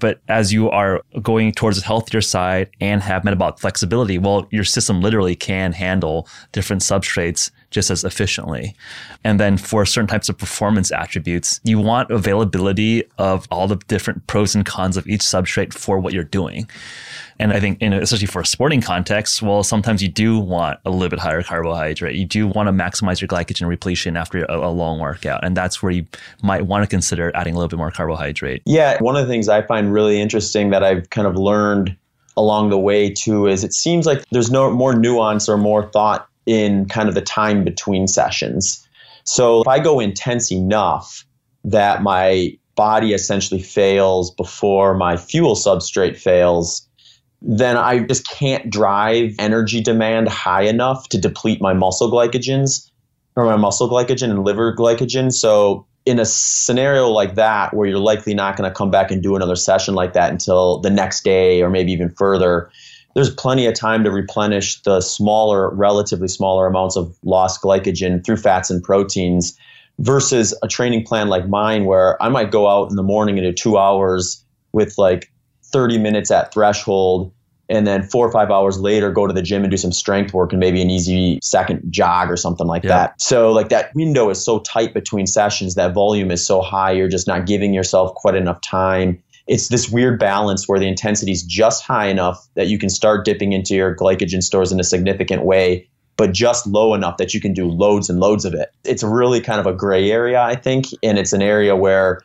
[0.00, 4.64] but as you are going towards a healthier side and have metabolic flexibility, well, your
[4.64, 8.74] system literally can handle different substrates just as efficiently.
[9.24, 14.26] And then for certain types of performance attributes, you want availability of all the different
[14.26, 16.68] pros and cons of each substrate for what you're doing.
[17.40, 20.90] And I think, in, especially for a sporting context, well, sometimes you do want a
[20.90, 22.14] little bit higher carbohydrate.
[22.14, 25.44] You do want to maximize your glycogen repletion after a, a long workout.
[25.44, 26.06] And that's where you
[26.42, 28.62] might want to consider adding a little bit more carbohydrate.
[28.66, 31.96] Yeah, one of the things I find really interesting that I've kind of learned
[32.36, 36.28] along the way too is it seems like there's no more nuance or more thought
[36.46, 38.86] in kind of the time between sessions.
[39.24, 41.24] So if I go intense enough
[41.64, 46.86] that my body essentially fails before my fuel substrate fails,
[47.40, 52.90] then I just can't drive energy demand high enough to deplete my muscle glycogens
[53.36, 55.32] or my muscle glycogen and liver glycogen.
[55.32, 59.22] So in a scenario like that, where you're likely not going to come back and
[59.22, 62.70] do another session like that until the next day or maybe even further,
[63.14, 68.36] there's plenty of time to replenish the smaller, relatively smaller amounts of lost glycogen through
[68.36, 69.58] fats and proteins
[70.00, 73.52] versus a training plan like mine, where I might go out in the morning do
[73.52, 75.30] two hours with like
[75.64, 77.32] 30 minutes at threshold
[77.68, 80.34] and then four or five hours later go to the gym and do some strength
[80.34, 82.88] work and maybe an easy second jog or something like Yeah.
[82.90, 83.20] that.
[83.20, 87.08] So like that window is so tight between sessions that volume is so high you're
[87.08, 89.22] just not giving yourself quite enough time.
[89.46, 93.24] It's this weird balance where the intensity is just high enough that you can start
[93.24, 97.40] dipping into your glycogen stores in a significant way but just low enough that you
[97.40, 98.70] can do loads and loads of it.
[98.84, 102.20] It's really kind of a gray area i think and it's an area where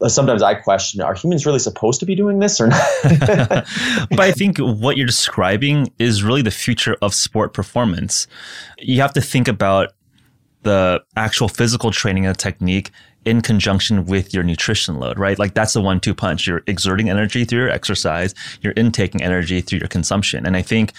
[0.00, 2.80] Uh, sometimes i question are humans really supposed to be doing this or not
[4.10, 8.26] but I think what you're describing is really the future of sport performance.
[8.78, 9.92] You have to think about
[10.62, 12.90] the actual physical training and technique
[13.24, 15.38] in conjunction with your nutrition load, right?
[15.38, 16.46] Like that's the one two punch.
[16.46, 20.46] You're exerting energy through your exercise, you're intaking energy through your consumption.
[20.46, 20.92] And I think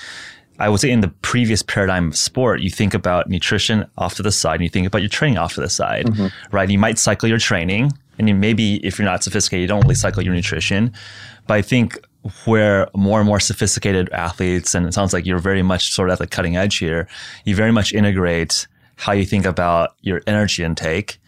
[0.59, 4.23] I would say in the previous paradigm of sport, you think about nutrition off to
[4.23, 6.55] the side and you think about your training off to the side, mm-hmm.
[6.55, 6.69] right?
[6.69, 9.95] You might cycle your training and you maybe if you're not sophisticated, you don't really
[9.95, 10.93] cycle your nutrition.
[11.47, 11.97] But I think
[12.45, 16.13] where more and more sophisticated athletes, and it sounds like you're very much sort of
[16.13, 17.07] at the cutting edge here,
[17.45, 21.19] you very much integrate how you think about your energy intake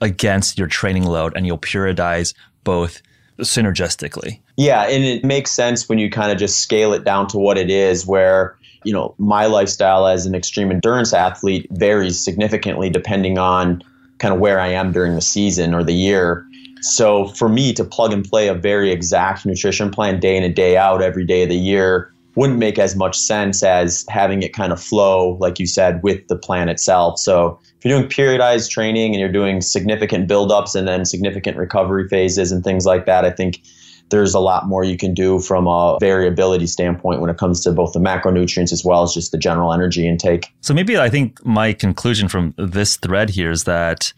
[0.00, 3.00] against your training load and you'll periodize both
[3.38, 4.40] synergistically.
[4.56, 7.56] Yeah, and it makes sense when you kind of just scale it down to what
[7.56, 13.38] it is, where, you know, my lifestyle as an extreme endurance athlete varies significantly depending
[13.38, 13.82] on
[14.18, 16.46] kind of where I am during the season or the year.
[16.80, 20.54] So for me to plug and play a very exact nutrition plan day in and
[20.54, 24.52] day out every day of the year wouldn't make as much sense as having it
[24.52, 27.18] kind of flow, like you said, with the plan itself.
[27.18, 32.08] So if you're doing periodized training and you're doing significant buildups and then significant recovery
[32.08, 33.60] phases and things like that, I think
[34.14, 37.72] there's a lot more you can do from a variability standpoint when it comes to
[37.72, 40.46] both the macronutrients as well as just the general energy intake.
[40.60, 44.12] So maybe I think my conclusion from this thread here is that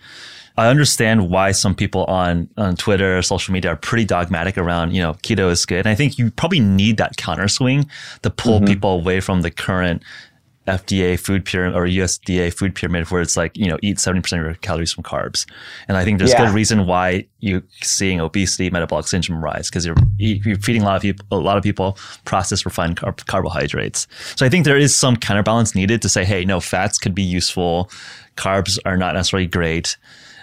[0.59, 5.01] I understand why some people on, on Twitter, social media are pretty dogmatic around, you
[5.01, 5.81] know, keto is good.
[5.81, 7.89] And I think you probably need that counter swing
[8.21, 8.67] to pull mm-hmm.
[8.67, 10.03] people away from the current
[10.67, 14.45] FDA food pyramid or USDA food pyramid where it's like, you know, eat 70% of
[14.45, 15.47] your calories from carbs.
[15.89, 16.47] And I think there's Yeah.
[16.47, 20.97] good reason why you're seeing obesity, metabolic syndrome rise because you're, you're feeding a lot
[20.97, 24.09] of people, a lot of people processed refined car- carbohydrates.
[24.35, 27.23] So I think there is some counterbalance needed to say, hey, no, fats could be
[27.23, 27.91] useful.
[28.37, 29.97] Carbs are not necessarily great.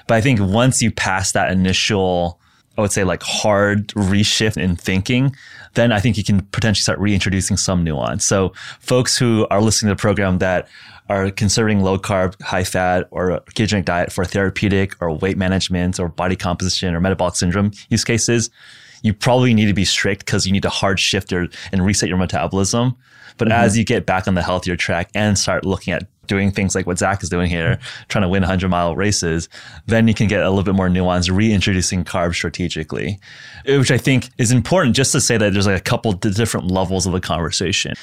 [0.08, 2.40] But I think once you pass that initial,
[2.78, 5.36] I would say like hard reshift in thinking,
[5.74, 8.26] then I think you can potentially start reintroducing some nuance.
[8.26, 10.68] So folks who are listening to the program that
[11.10, 16.08] are considering low carb, high fat or ketogenic diet for therapeutic or weight management or
[16.08, 18.50] body composition or metabolic syndrome use cases,
[19.02, 22.08] you probably need to be strict because you need to hard shift your and reset
[22.08, 22.96] your metabolism.
[23.38, 23.64] But mm-hmm.
[23.64, 26.88] as you get back on the healthier track and start looking at doing things like
[26.88, 29.50] what Zach is doing here, trying to win 100 mile races,
[29.86, 33.20] then you can get a little bit more nuanced, reintroducing carbs strategically,
[33.66, 37.06] which I think is important just to say that there's like a couple different levels
[37.06, 37.94] of the conversation.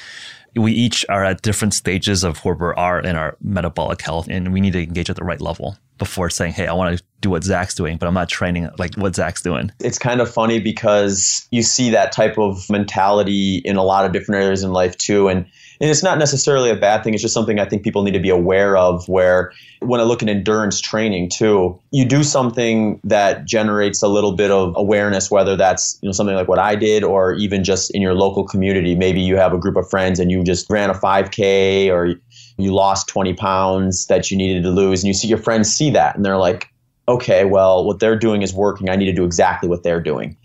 [0.57, 4.53] We each are at different stages of where we are in our metabolic health, and
[4.53, 7.31] we need to engage at the right level before saying, Hey, I want to do
[7.31, 9.71] what Zach's doing, but I'm not training like what Zach's doing.
[9.79, 14.13] It's kind of funny because you see that type of mentality in a lot of
[14.13, 15.29] different areas in life too.
[15.29, 15.47] And
[15.81, 17.14] and it's not necessarily a bad thing.
[17.14, 19.09] It's just something I think people need to be aware of.
[19.09, 24.33] Where when I look at endurance training too, you do something that generates a little
[24.33, 27.90] bit of awareness, whether that's you know something like what I did, or even just
[27.93, 28.95] in your local community.
[28.95, 32.14] Maybe you have a group of friends and you just ran a 5K, or
[32.59, 35.90] you lost 20 pounds that you needed to lose, and you see your friends see
[35.90, 36.69] that, and they're like,
[37.09, 38.90] okay, well, what they're doing is working.
[38.90, 40.37] I need to do exactly what they're doing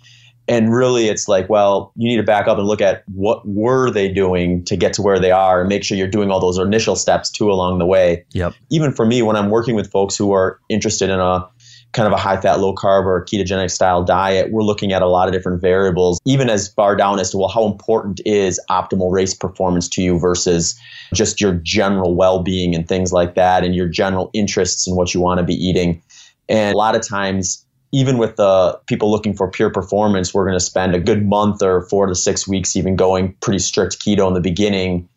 [0.47, 3.89] and really it's like well you need to back up and look at what were
[3.89, 6.57] they doing to get to where they are and make sure you're doing all those
[6.57, 8.25] initial steps too along the way.
[8.33, 8.53] Yep.
[8.69, 11.47] Even for me when i'm working with folks who are interested in a
[11.93, 15.07] kind of a high fat low carb or ketogenic style diet we're looking at a
[15.07, 19.11] lot of different variables even as far down as to well how important is optimal
[19.11, 20.77] race performance to you versus
[21.13, 25.21] just your general well-being and things like that and your general interests in what you
[25.21, 26.01] want to be eating.
[26.47, 27.64] And a lot of times
[27.95, 31.63] even with the people looking for pure performance, we're going to spend a good month
[31.63, 35.07] or four to six weeks even going pretty strict keto in the beginning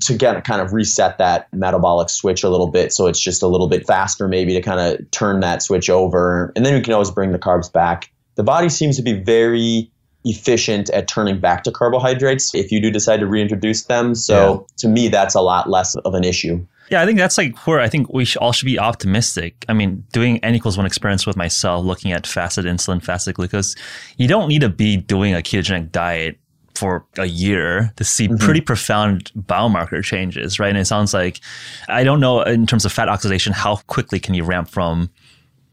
[0.00, 2.92] to get kind of reset that metabolic switch a little bit.
[2.92, 6.52] So it's just a little bit faster maybe to kind of turn that switch over.
[6.54, 8.12] And then we can always bring the carbs back.
[8.34, 9.90] The body seems to be very
[10.26, 14.14] efficient at turning back to carbohydrates if you do decide to reintroduce them.
[14.14, 14.74] So yeah.
[14.78, 17.80] to me that's a lot less of an issue yeah, I think that's like where
[17.80, 19.64] I think we all should be optimistic.
[19.66, 23.74] I mean, doing N equals one experience with myself, looking at fasted insulin, fasted glucose,
[24.18, 26.38] you don't need to be doing a ketogenic diet
[26.74, 28.36] for a year to see mm-hmm.
[28.36, 30.68] pretty profound biomarker changes, right?
[30.68, 31.40] And it sounds like
[31.88, 35.10] I don't know in terms of fat oxidation how quickly can you ramp from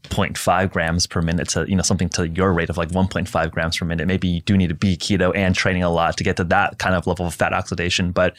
[0.03, 3.77] 0.5 grams per minute to you know something to your rate of like 1.5 grams
[3.77, 6.37] per minute maybe you do need to be keto and training a lot to get
[6.37, 8.35] to that kind of level of fat oxidation but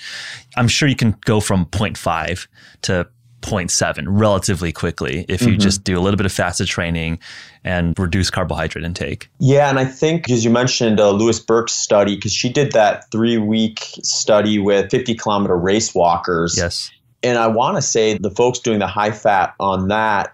[0.56, 2.48] i'm sure you can go from 0.5
[2.82, 3.06] to
[3.42, 5.60] 0.7 relatively quickly if you mm-hmm.
[5.60, 7.18] just do a little bit of fasted training
[7.64, 9.30] and reduce carbohydrate intake.
[9.38, 13.10] Yeah, and I think as you mentioned, uh, Louise Burke's study because she did that
[13.10, 16.54] three week study with 50 kilometer race walkers.
[16.56, 16.90] Yes.
[17.22, 20.32] And I want to say the folks doing the high fat on that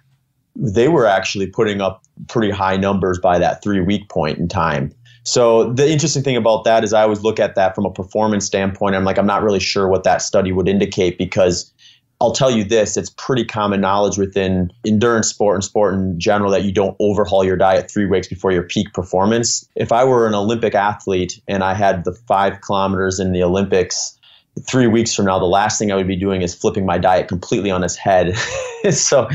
[0.57, 4.92] they were actually putting up pretty high numbers by that three week point in time.
[5.25, 8.47] So the interesting thing about that is I always look at that from a performance
[8.47, 8.95] standpoint.
[8.95, 11.73] I'm like, I'm not really sure what that study would indicate because
[12.21, 16.51] I'll tell you this, it's pretty common knowledge within endurance sport and sport in general
[16.53, 19.69] that you don't overhaul your diet three weeks before your peak performance.
[19.75, 24.19] If I were an Olympic athlete and I had the five kilometers in the Olympics,
[24.62, 27.29] three weeks from now, the last thing I would be doing is flipping my diet
[27.29, 28.35] completely on its head.
[28.90, 29.29] so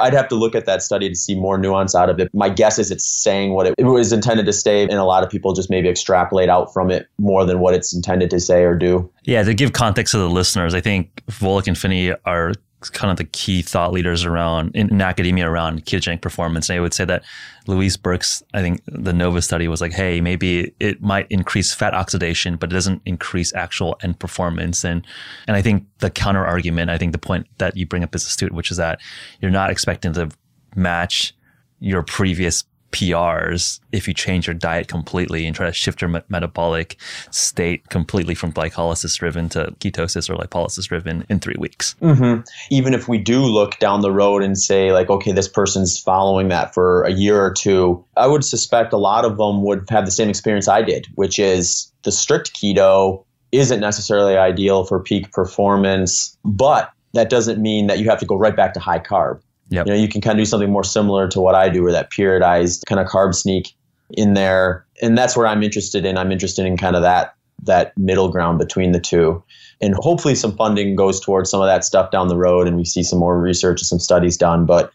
[0.00, 2.28] I'd have to look at that study to see more nuance out of it.
[2.34, 5.22] My guess is it's saying what it, it was intended to say, and a lot
[5.22, 8.64] of people just maybe extrapolate out from it more than what it's intended to say
[8.64, 9.10] or do.
[9.24, 12.52] Yeah, to give context to the listeners, I think Volek and Phinney are
[12.88, 16.70] kind of the key thought leaders around in, in, academia around ketogenic performance.
[16.70, 17.22] And I would say that
[17.66, 21.92] Louise Burke's, I think the NOVA study was like, hey, maybe it might increase fat
[21.92, 24.82] oxidation, but it doesn't increase actual end performance.
[24.84, 25.06] And
[25.46, 28.24] and I think the counter argument, I think the point that you bring up as
[28.24, 29.00] a student, which is that
[29.40, 30.30] you're not expecting to
[30.74, 31.34] match
[31.80, 36.20] your previous PRs if you change your diet completely and try to shift your me-
[36.28, 36.96] metabolic
[37.30, 41.94] state completely from glycolysis driven to ketosis or lipolysis driven in three weeks.
[42.02, 42.42] Mm-hmm.
[42.70, 46.48] Even if we do look down the road and say, like, okay, this person's following
[46.48, 50.04] that for a year or two, I would suspect a lot of them would have
[50.04, 55.32] the same experience I did, which is the strict keto isn't necessarily ideal for peak
[55.32, 59.40] performance, but that doesn't mean that you have to go right back to high carb.
[59.70, 59.86] Yep.
[59.86, 61.92] You know, you can kind of do something more similar to what I do, or
[61.92, 63.74] that periodized kind of carb sneak
[64.10, 66.18] in there, and that's where I'm interested in.
[66.18, 69.42] I'm interested in kind of that that middle ground between the two,
[69.80, 72.84] and hopefully some funding goes towards some of that stuff down the road, and we
[72.84, 74.66] see some more research and some studies done.
[74.66, 74.92] But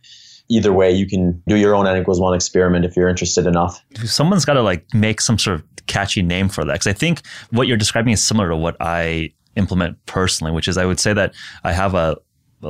[0.49, 3.81] either way, you can do your own N equals one experiment if you're interested enough.
[4.03, 7.21] Someone's got to like make some sort of catchy name for that, because I think
[7.51, 11.13] what you're describing is similar to what I implement personally, which is I would say
[11.13, 11.33] that
[11.63, 12.17] I have a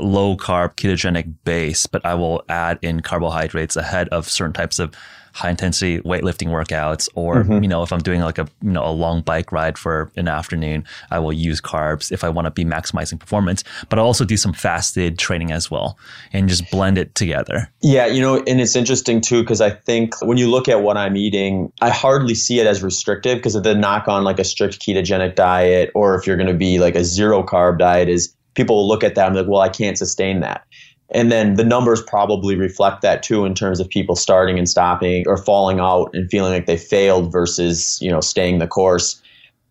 [0.01, 4.93] low carb ketogenic base, but I will add in carbohydrates ahead of certain types of
[5.35, 7.61] high intensity weightlifting workouts or mm-hmm.
[7.61, 10.29] you know if i'm doing like a you know a long bike ride for an
[10.29, 14.23] afternoon i will use carbs if i want to be maximizing performance but i also
[14.23, 15.99] do some fasted training as well
[16.31, 20.13] and just blend it together yeah you know and it's interesting too because i think
[20.21, 23.63] when you look at what i'm eating i hardly see it as restrictive because of
[23.63, 26.95] the knock on like a strict ketogenic diet or if you're going to be like
[26.95, 29.69] a zero carb diet is people will look at that and be like, well, I
[29.69, 30.65] can't sustain that.
[31.09, 35.23] And then the numbers probably reflect that too in terms of people starting and stopping
[35.27, 39.21] or falling out and feeling like they failed versus, you know, staying the course.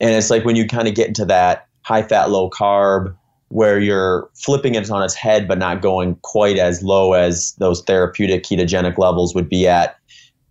[0.01, 3.15] And it's like when you kind of get into that high fat, low carb,
[3.49, 7.83] where you're flipping it on its head, but not going quite as low as those
[7.83, 9.97] therapeutic ketogenic levels would be at.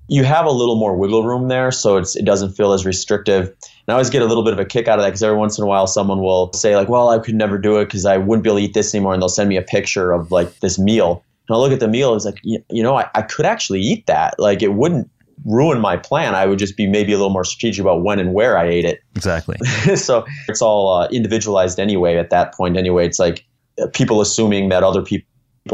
[0.07, 3.53] You have a little more wiggle room there, so it doesn't feel as restrictive.
[3.85, 5.37] And I always get a little bit of a kick out of that because every
[5.37, 8.05] once in a while someone will say like, "Well, I could never do it because
[8.05, 10.31] I wouldn't be able to eat this anymore," and they'll send me a picture of
[10.31, 12.11] like this meal, and I'll look at the meal.
[12.11, 14.35] And it's like, you, you know, I, I could actually eat that.
[14.39, 15.09] Like, it wouldn't
[15.45, 16.35] ruin my plan.
[16.35, 18.85] I would just be maybe a little more strategic about when and where I ate
[18.85, 19.01] it.
[19.15, 19.57] Exactly.
[19.95, 22.77] so it's all uh, individualized anyway at that point.
[22.77, 23.45] Anyway, it's like
[23.81, 25.25] uh, people assuming that other people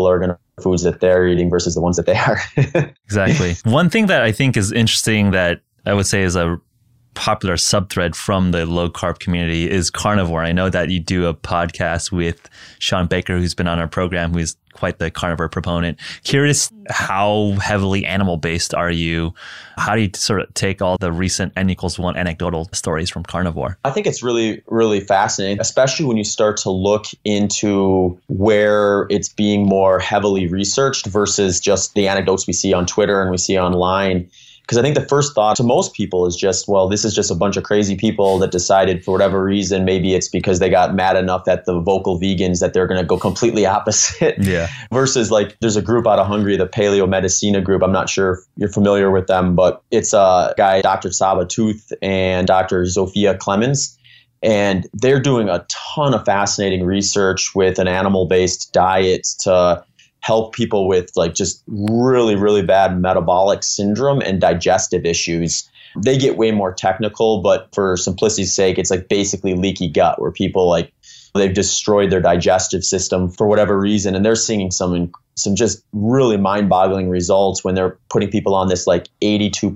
[0.07, 2.41] are going to foods that they're eating versus the ones that they are.
[3.05, 3.55] exactly.
[3.63, 6.59] One thing that I think is interesting that I would say is a
[7.19, 10.41] popular subthread from the low carb community is carnivore.
[10.41, 12.47] I know that you do a podcast with
[12.79, 15.99] Shawn Baker, who's been on our program, who's quite the carnivore proponent.
[16.23, 19.33] Curious, how heavily animal based are you?
[19.77, 23.23] How do you sort of take all the recent N equals one anecdotal stories from
[23.23, 23.77] carnivore?
[23.83, 29.27] I think it's really, really fascinating, especially when you start to look into where it's
[29.27, 33.59] being more heavily researched versus just the anecdotes we see on Twitter and we see
[33.59, 34.29] online
[34.69, 37.31] because I think the first thought to most people is just, well, this is just
[37.31, 40.93] a bunch of crazy people that decided for whatever reason, maybe it's because they got
[40.93, 44.35] mad enough at the vocal vegans that they're going to go completely opposite.
[44.37, 44.67] Yeah.
[44.91, 47.81] Versus like there's a group out of Hungary, the Paleo Medicina group.
[47.81, 51.09] I'm not sure if you're familiar with them, but it's a guy, Dr.
[51.09, 52.83] Csaba Tóth and Dr.
[52.83, 53.97] Zsófia Clemens.
[54.43, 59.83] And they're doing a ton of fascinating research with an animal based diet to
[60.21, 65.69] help people with like just really, really bad metabolic syndrome and digestive issues.
[66.03, 70.31] They get way more technical, but for simplicity's sake, it's like basically leaky gut where
[70.31, 70.93] people like
[71.35, 76.37] they've destroyed their digestive system for whatever reason and they're seeing some some just really
[76.37, 79.71] mind-boggling results when they're putting people on this like 82%,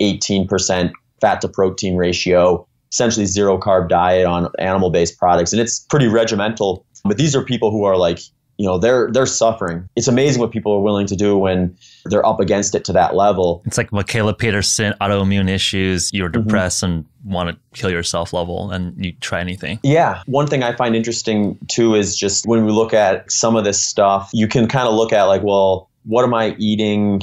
[0.00, 6.08] 18% fat to protein ratio, essentially zero carb diet on animal-based products and it's pretty
[6.08, 6.84] regimental.
[7.04, 8.18] But these are people who are like
[8.58, 9.88] you know they're they're suffering.
[9.96, 13.14] It's amazing what people are willing to do when they're up against it to that
[13.14, 13.62] level.
[13.66, 16.42] It's like Mikhaila Peterson autoimmune issues you're mm-hmm.
[16.42, 16.92] depressed mm-hmm.
[16.92, 19.80] and want to kill yourself level and you try anything.
[19.82, 20.22] Yeah.
[20.26, 23.84] One thing i find interesting too is just when we look at some of this
[23.84, 27.22] stuff you can kind of look at like well what am i eating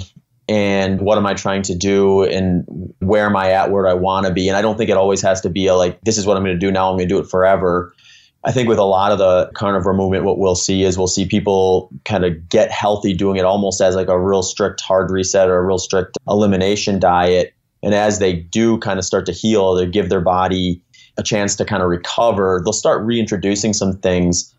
[0.50, 2.66] and what am I trying to do and
[3.00, 4.50] where am I at where do I want to be?
[4.50, 6.44] And I don't think it always has to be a like this is what I'm
[6.44, 7.94] going to do now I'm going to do it forever
[8.44, 11.28] I think with a lot of the carnivore movement, what we'll see is we'll see
[11.28, 15.48] people kind of get healthy doing it almost as like a real strict hard reset
[15.48, 17.54] or a real strict elimination diet.
[17.84, 20.82] And as they do kind of start to heal, they give their body
[21.18, 24.54] a chance to kind of recover, they'll start reintroducing some things.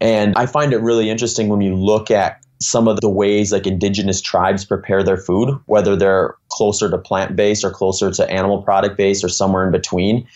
[0.00, 3.68] And I find it really interesting when you look at some of the ways like
[3.68, 8.62] indigenous tribes prepare their food, whether they're closer to plant based or closer to animal
[8.62, 10.26] product based or somewhere in between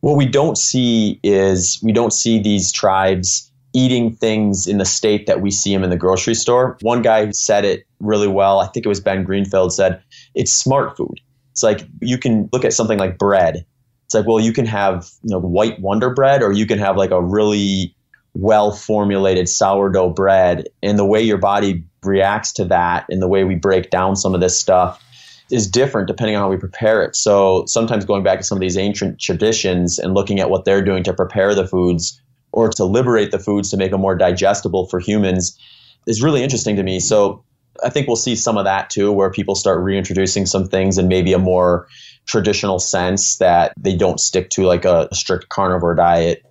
[0.00, 5.26] what we don't see is we don't see these tribes eating things in the state
[5.26, 6.78] that we see them in the grocery store.
[6.80, 8.60] One guy said it really well.
[8.60, 10.02] I think it was Ben Greenfield said
[10.34, 11.20] it's smart food.
[11.52, 13.64] It's like you can look at something like bread.
[14.04, 16.96] It's like, well, you can have, you know, white wonder bread or you can have
[16.96, 17.94] like a really
[18.34, 23.44] well formulated sourdough bread and the way your body reacts to that and the way
[23.44, 25.02] we break down some of this stuff
[25.50, 27.16] is different depending on how we prepare it.
[27.16, 30.84] So sometimes going back to some of these ancient traditions and looking at what they're
[30.84, 32.20] doing to prepare the foods
[32.52, 35.58] or to liberate the foods to make them more digestible for humans
[36.06, 37.00] is really interesting to me.
[37.00, 37.44] So
[37.84, 41.08] I think we'll see some of that too, where people start reintroducing some things in
[41.08, 41.88] maybe a more
[42.26, 46.44] traditional sense that they don't stick to like a strict carnivore diet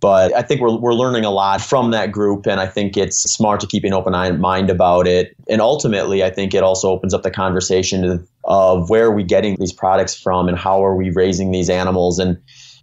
[0.00, 3.20] but I think we're, we're learning a lot from that group, and I think it's
[3.22, 5.34] smart to keep an open mind about it.
[5.48, 9.56] And ultimately, I think it also opens up the conversation of where are we getting
[9.60, 12.18] these products from and how are we raising these animals.
[12.18, 12.38] And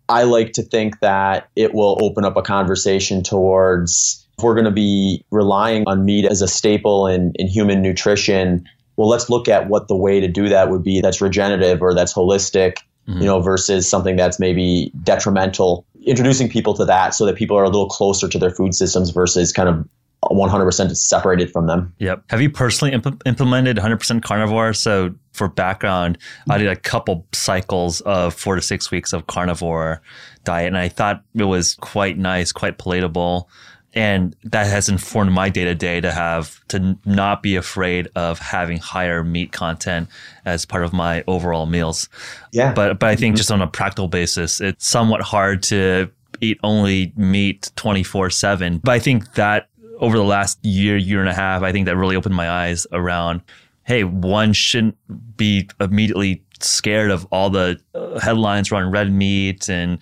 [0.08, 4.66] I like to think that it will open up a conversation towards if we're going
[4.66, 8.70] to be relying on meat as a staple in, in human nutrition.
[8.96, 11.96] Well, let's look at what the way to do that would be that's regenerative or
[11.96, 13.22] that's holistic, mm-hmm.
[13.22, 17.64] you know, versus something that's maybe detrimental introducing people to that so that people are
[17.64, 19.88] a little closer to their food systems versus kind of
[20.32, 21.94] 100% is separated from them.
[22.00, 22.24] Yep.
[22.30, 24.74] Have you personally imp- implemented 100% carnivore?
[24.74, 26.18] So, for background,
[26.50, 30.02] I did a couple cycles of four to six weeks of carnivore
[30.46, 33.50] diet, and I thought it was quite nice, quite palatable
[33.96, 38.38] and that has informed my day to day to have to not be afraid of
[38.40, 40.10] having higher meat content
[40.44, 42.10] as part of my overall meals.
[42.52, 42.74] Yeah.
[42.74, 43.38] But but I think mm-hmm.
[43.38, 46.12] just on a practical basis, it's somewhat hard to
[46.42, 48.80] eat only meat 24 7.
[48.80, 49.70] But I think that
[50.00, 52.88] over the last year, year and a half, I think that really opened my eyes
[52.92, 53.42] around
[53.86, 54.98] hey, one shouldn't
[55.38, 60.00] be immediately scared of all the uh, headlines around red meat and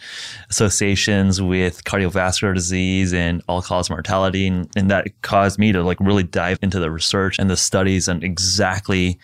[0.49, 4.47] associations with cardiovascular disease and all cause mortality.
[4.47, 8.07] And, and that caused me to like really dive into the research and the studies
[8.07, 9.19] and exactly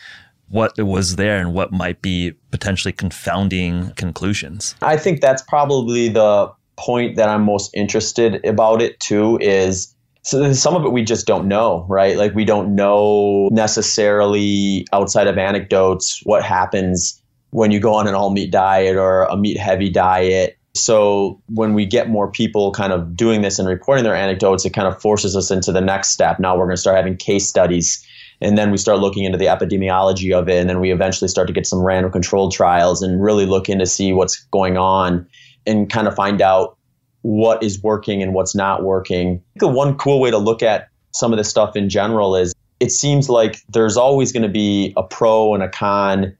[0.50, 4.76] what was there and what might be potentially confounding conclusions.
[4.82, 9.96] I think that's probably the point that I'm most interested about it too is
[10.30, 12.16] so some of it we just don't know, right?
[12.16, 17.20] Like we don't know necessarily outside of anecdotes what happens
[17.50, 20.58] when you go on an all meat diet or a meat heavy diet.
[20.76, 24.70] So when we get more people kind of doing this and reporting their anecdotes, it
[24.70, 26.40] kind of forces us into the next step.
[26.40, 28.06] Now we're going to start having case studies
[28.40, 31.48] and then we start looking into the epidemiology of it and then we eventually start
[31.48, 35.28] to get some random controlled trials and really look in to see what's going on
[35.66, 36.78] and kind of find out
[37.22, 39.42] what is working and what's not working.
[39.56, 42.92] The one cool way to look at some of this stuff in general is it
[42.92, 46.36] seems like there's always going to be a pro and a con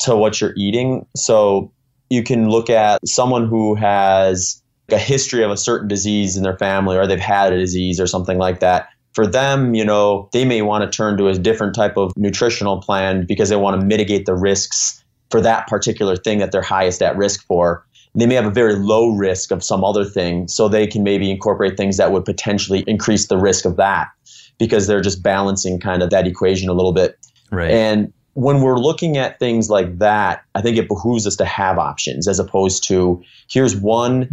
[0.00, 1.06] to what you're eating.
[1.16, 1.72] So
[2.10, 6.56] you can look at someone who has a history of a certain disease in their
[6.58, 8.88] family or they've had a disease or something like that.
[9.14, 12.80] For them, you know, they may want to turn to a different type of nutritional
[12.80, 17.02] plan because they want to mitigate the risks for that particular thing that they're highest
[17.02, 17.84] at risk for
[18.14, 20.48] they may have a very low risk of some other thing.
[20.48, 24.08] So they can maybe incorporate things that would potentially increase the risk of that
[24.58, 27.18] because they're just balancing kind of that equation a little bit.
[27.50, 27.70] Right.
[27.70, 31.78] And when we're looking at things like that, I think it behooves us to have
[31.78, 34.28] options as opposed to here's one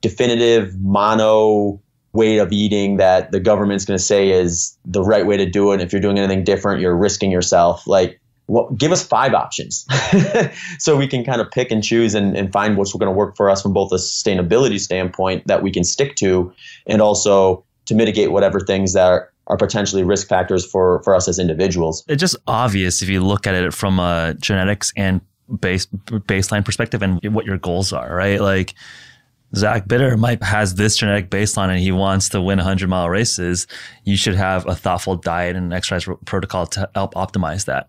[0.00, 1.80] definitive mono
[2.12, 5.70] way of eating that the government's going to say is the right way to do
[5.70, 5.74] it.
[5.74, 7.86] And if you're doing anything different, you're risking yourself.
[7.86, 9.86] Like well, give us five options
[10.78, 13.36] so we can kind of pick and choose and, and find what's going to work
[13.36, 16.52] for us from both a sustainability standpoint that we can stick to
[16.86, 21.28] and also to mitigate whatever things that are, are potentially risk factors for, for us
[21.28, 22.04] as individuals.
[22.08, 25.20] It's just obvious if you look at it from a genetics and
[25.60, 28.40] base baseline perspective and what your goals are, right?
[28.40, 28.74] Like
[29.54, 33.66] Zach Bitter might has this genetic baseline and he wants to win 100 mile races.
[34.04, 37.88] You should have a thoughtful diet and exercise protocol to help optimize that.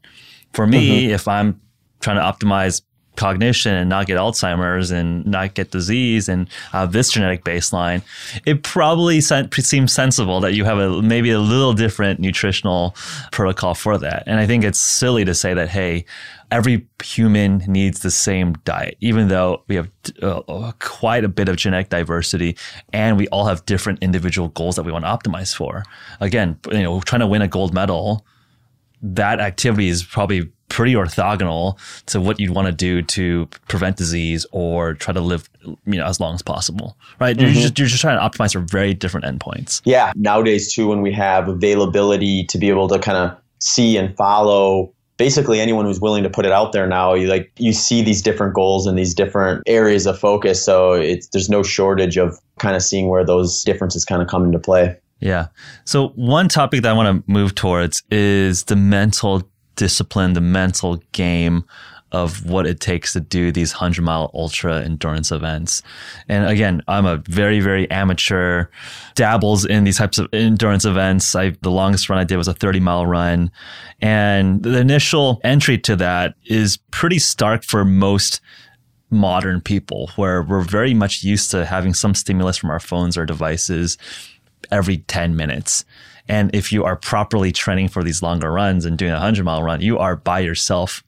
[0.54, 1.14] For me, mm-hmm.
[1.14, 1.62] if I'm
[2.00, 2.82] trying to optimize
[3.18, 8.02] cognition and not get Alzheimer's and not get disease and have this genetic baseline,
[8.46, 12.96] it probably seems sensible that you have a maybe a little different nutritional
[13.32, 14.24] protocol for that.
[14.26, 16.06] And I think it's silly to say that, hey,
[16.52, 19.90] every human needs the same diet, even though we have
[20.22, 22.56] uh, quite a bit of genetic diversity
[22.94, 25.84] and we all have different individual goals that we want to optimize for.
[26.22, 28.26] Again, you know, trying to win a gold medal
[29.02, 34.46] that activity is probably pretty orthogonal to what you'd want to do to prevent disease
[34.52, 37.38] or try to live you know as long as possible right?
[37.38, 37.46] Mm-hmm.
[37.46, 39.82] you're, just, you're just trying to optimize for very different endpoints.
[39.86, 40.12] Yeah.
[40.16, 44.94] Nowadays too when we have availability to be able to kind of see and follow
[45.18, 48.22] basically anyone who's willing to put it out there now you like you see these
[48.22, 50.64] different goals and these different areas of focus.
[50.64, 54.44] So it's there's no shortage of kind of seeing where those differences kind of come
[54.44, 55.48] into play yeah.
[55.86, 61.02] So one topic that I want to move towards is the mental discipline, the mental
[61.12, 61.66] game
[62.14, 65.82] of what it takes to do these 100 mile ultra endurance events.
[66.30, 68.68] And again, I'm a very, very amateur,
[69.16, 71.36] dabbles in these types of endurance events.
[71.36, 73.52] I, the longest run I did was a 30 mile run.
[74.02, 78.40] And the initial entry to that is pretty stark for most
[79.10, 83.26] modern people, where we're very much used to having some stimulus from our phones or
[83.26, 83.98] devices
[84.72, 85.86] every 10 minutes.
[86.28, 89.64] And if you are properly training for these longer runs and doing a 100 mile
[89.64, 91.04] run, you are by yourself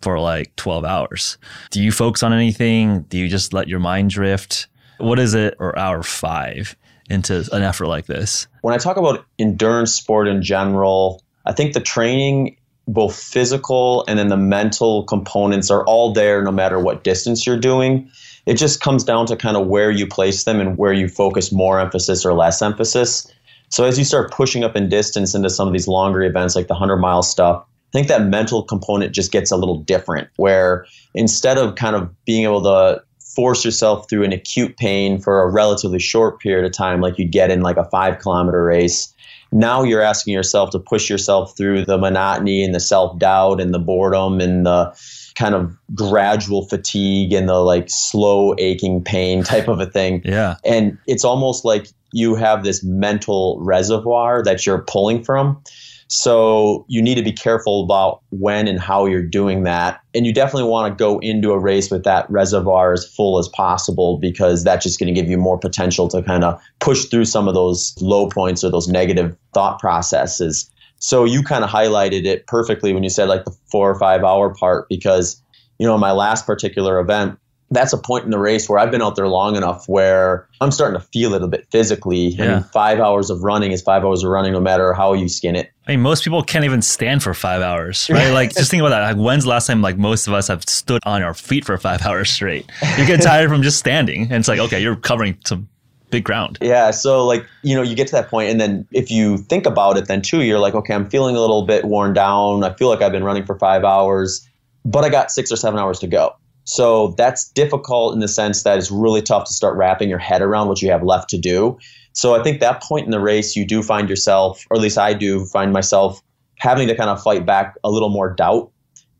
[0.00, 1.38] for like 12 hours.
[1.70, 3.02] Do you focus on anything?
[3.02, 4.68] Do you just let your mind drift?
[4.98, 6.76] What is it, or hour five
[7.10, 8.46] into an effort like this?
[8.62, 12.56] When I talk about endurance sport in general, I think the training,
[12.88, 17.58] both physical and then the mental components, are all there no matter what distance you're
[17.58, 18.10] doing
[18.46, 21.52] it just comes down to kind of where you place them and where you focus
[21.52, 23.30] more emphasis or less emphasis.
[23.68, 26.68] So as you start pushing up in distance into some of these longer events like
[26.68, 30.86] the 100 mile stuff, I think that mental component just gets a little different where
[31.14, 35.50] instead of kind of being able to force yourself through an acute pain for a
[35.50, 39.12] relatively short period of time like you'd get in like a 5 kilometer race,
[39.52, 43.78] now you're asking yourself to push yourself through the monotony and the self-doubt and the
[43.78, 44.92] boredom and the
[45.36, 50.22] kind of gradual fatigue and the like slow aching pain type of a thing.
[50.36, 50.56] Yeah.
[50.64, 55.62] And it's almost like you have this mental reservoir that you're pulling from.
[56.08, 60.00] So you need to be careful about when and how you're doing that.
[60.14, 63.48] And you definitely want to go into a race with that reservoir as full as
[63.48, 67.24] possible because that's just going to give you more potential to kind of push through
[67.24, 70.70] some of those low points or those negative thought processes.
[71.06, 74.24] So you kind of highlighted it perfectly when you said like the four or five
[74.24, 75.40] hour part because,
[75.78, 77.38] you know, in my last particular event,
[77.70, 80.72] that's a point in the race where I've been out there long enough where I'm
[80.72, 82.30] starting to feel it a bit physically.
[82.30, 82.44] Yeah.
[82.44, 85.28] I mean, five hours of running is five hours of running, no matter how you
[85.28, 85.70] skin it.
[85.86, 88.32] I mean, most people can't even stand for five hours, right?
[88.32, 89.02] like, just think about that.
[89.02, 91.78] Like, when's the last time, like, most of us have stood on our feet for
[91.78, 92.68] five hours straight?
[92.98, 95.68] You get tired from just standing, and it's like, okay, you're covering some
[96.10, 96.58] big ground.
[96.60, 96.90] Yeah.
[96.90, 99.96] So, like, you know, you get to that point, and then if you think about
[99.96, 102.64] it, then too, you're like, okay, I'm feeling a little bit worn down.
[102.64, 104.46] I feel like I've been running for five hours,
[104.84, 106.34] but I got six or seven hours to go.
[106.64, 110.42] So that's difficult in the sense that it's really tough to start wrapping your head
[110.42, 111.78] around what you have left to do.
[112.12, 114.98] So I think that point in the race, you do find yourself, or at least
[114.98, 116.20] I do find myself
[116.58, 118.70] having to kind of fight back a little more doubt.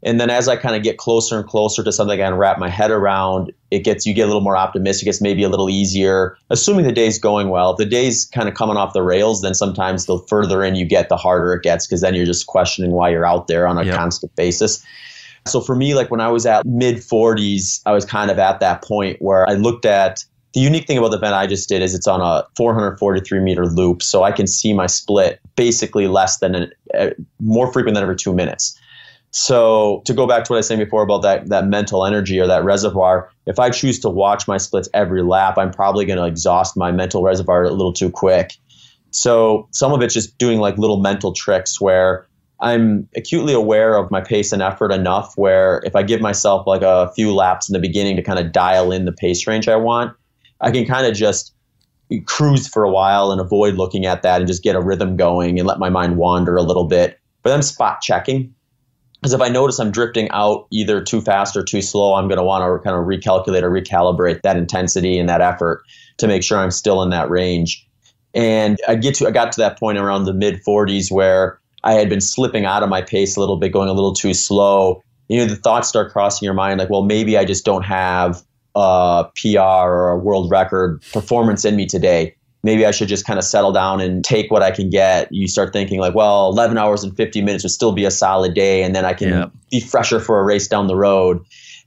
[0.02, 2.58] And then as I kind of get closer and closer to something I can wrap
[2.58, 5.08] my head around, it gets you get a little more optimistic.
[5.08, 7.72] It's maybe a little easier, assuming the day's going well.
[7.72, 10.84] If the day's kind of coming off the rails, then sometimes the further in you
[10.84, 13.78] get, the harder it gets because then you're just questioning why you're out there on
[13.78, 13.96] a yep.
[13.96, 14.84] constant basis.
[15.46, 18.60] So for me, like when I was at mid 40s, I was kind of at
[18.60, 20.24] that point where I looked at
[20.56, 23.66] the unique thing about the event I just did is it's on a 443 meter
[23.66, 28.02] loop, so I can see my split basically less than a, a, more frequent than
[28.02, 28.78] every two minutes.
[29.38, 32.40] So to go back to what I was saying before about that that mental energy
[32.40, 36.18] or that reservoir, if I choose to watch my splits every lap, I'm probably going
[36.18, 38.54] to exhaust my mental reservoir a little too quick.
[39.10, 42.26] So some of it's just doing like little mental tricks where
[42.60, 46.80] I'm acutely aware of my pace and effort enough where if I give myself like
[46.80, 49.76] a few laps in the beginning to kind of dial in the pace range I
[49.76, 50.16] want,
[50.62, 51.54] I can kind of just
[52.24, 55.58] cruise for a while and avoid looking at that and just get a rhythm going
[55.58, 57.20] and let my mind wander a little bit.
[57.42, 58.54] But I'm spot checking.
[59.20, 62.38] Because if I notice I'm drifting out either too fast or too slow, I'm going
[62.38, 65.82] to want to kind of recalculate or recalibrate that intensity and that effort
[66.18, 67.86] to make sure I'm still in that range.
[68.34, 71.94] And I get to I got to that point around the mid 40s where I
[71.94, 75.02] had been slipping out of my pace a little bit, going a little too slow.
[75.28, 78.42] You know, the thoughts start crossing your mind like, well, maybe I just don't have
[78.74, 82.35] a PR or a world record performance in me today.
[82.66, 85.28] Maybe I should just kind of settle down and take what I can get.
[85.30, 88.54] You start thinking like, well, 11 hours and 50 minutes would still be a solid
[88.54, 89.46] day, and then I can yeah.
[89.70, 91.44] be fresher for a race down the road.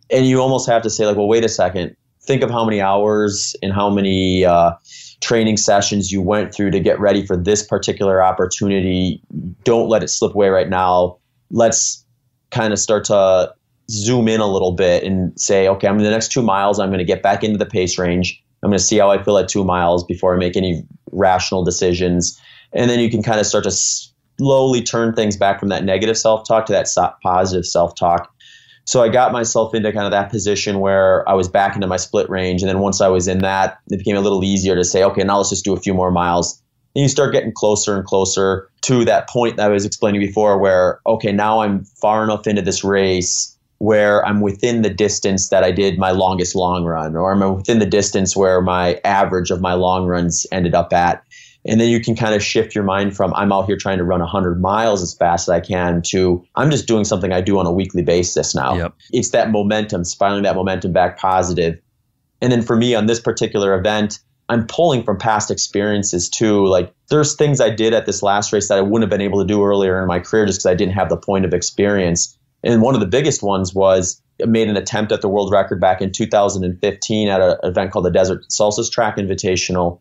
[0.10, 1.98] And you almost have to say like, well, wait a second.
[2.22, 4.72] Think of how many hours and how many uh,
[5.20, 9.22] training sessions you went through to get ready for this particular opportunity.
[9.66, 11.18] Don't let it slip away right now.
[11.52, 12.06] Let's
[12.52, 13.54] kind of start to
[13.90, 16.80] zoom in a little bit and say, okay, I'm in the next two miles.
[16.80, 18.42] I'm going to get back into the pace range.
[18.64, 21.64] I'm going to see how I feel at two miles before I make any rational
[21.64, 22.40] decisions.
[22.74, 26.18] And then you can kind of start to slowly turn things back from that negative
[26.18, 26.88] self talk to that
[27.24, 28.34] positive self talk
[28.90, 31.98] so I got myself into kind of that position where I was back into my
[31.98, 32.64] split range.
[32.64, 35.24] And then once I was in that, it became a little easier to say, okay,
[35.24, 36.60] now let's just do a few more miles.
[36.96, 40.58] And you start getting closer and closer to that point that I was explaining before
[40.58, 45.64] where, okay, now I'm far enough into this race where I'm within the distance that
[45.64, 49.62] I did my longest long run, or I'm within the distance where my average of
[49.62, 51.24] my long runs ended up at.
[51.66, 54.04] And then you can kind of shift your mind from I'm out here trying to
[54.04, 57.60] run 100 miles as fast as I can to I'm just doing something I do
[57.60, 58.76] on a weekly basis now.
[58.76, 58.94] Yep.
[59.12, 61.78] It's that momentum, spiraling that momentum back positive.
[62.42, 66.66] And then for me on this particular event, I'm pulling from past experiences too.
[66.66, 69.40] Like there's things I did at this last race that I wouldn't have been able
[69.40, 72.38] to do earlier in my career just because I didn't have the point of experience.
[72.64, 76.02] And one of the biggest ones was made an attempt at the world record back
[76.02, 80.00] in 2015 at an event called the Desert Solstice Track Invitational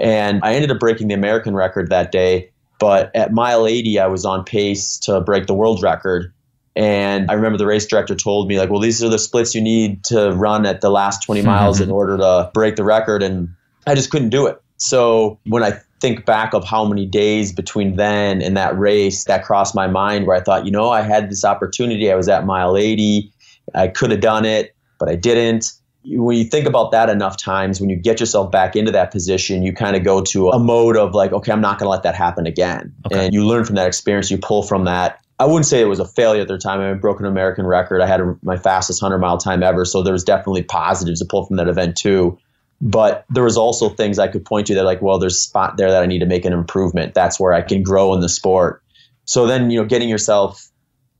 [0.00, 2.50] and I ended up breaking the American record that day.
[2.78, 6.32] But at mile 80, I was on pace to break the world record.
[6.74, 9.60] And I remember the race director told me, like, well, these are the splits you
[9.60, 11.84] need to run at the last 20 miles mm-hmm.
[11.84, 13.22] in order to break the record.
[13.22, 13.50] And
[13.86, 14.62] I just couldn't do it.
[14.78, 19.44] So when I think back of how many days between then and that race that
[19.44, 22.10] crossed my mind where I thought, you know, I had this opportunity.
[22.10, 23.32] I was at mile 80.
[23.74, 25.72] I could have done it, but I didn't
[26.04, 29.62] when you think about that enough times, when you get yourself back into that position,
[29.62, 32.02] you kind of go to a mode of like, okay, I'm not going to let
[32.04, 32.94] that happen again.
[33.06, 33.26] Okay.
[33.26, 35.20] And you learn from that experience, you pull from that.
[35.38, 36.80] I wouldn't say it was a failure at the time.
[36.80, 38.00] I broke an American record.
[38.00, 39.84] I had a, my fastest 100 mile time ever.
[39.84, 42.38] So there was definitely positives to pull from that event too.
[42.80, 45.76] But there was also things I could point to that like, well, there's a spot
[45.76, 47.14] there that I need to make an improvement.
[47.14, 48.82] That's where I can grow in the sport.
[49.26, 50.70] So then, you know, getting yourself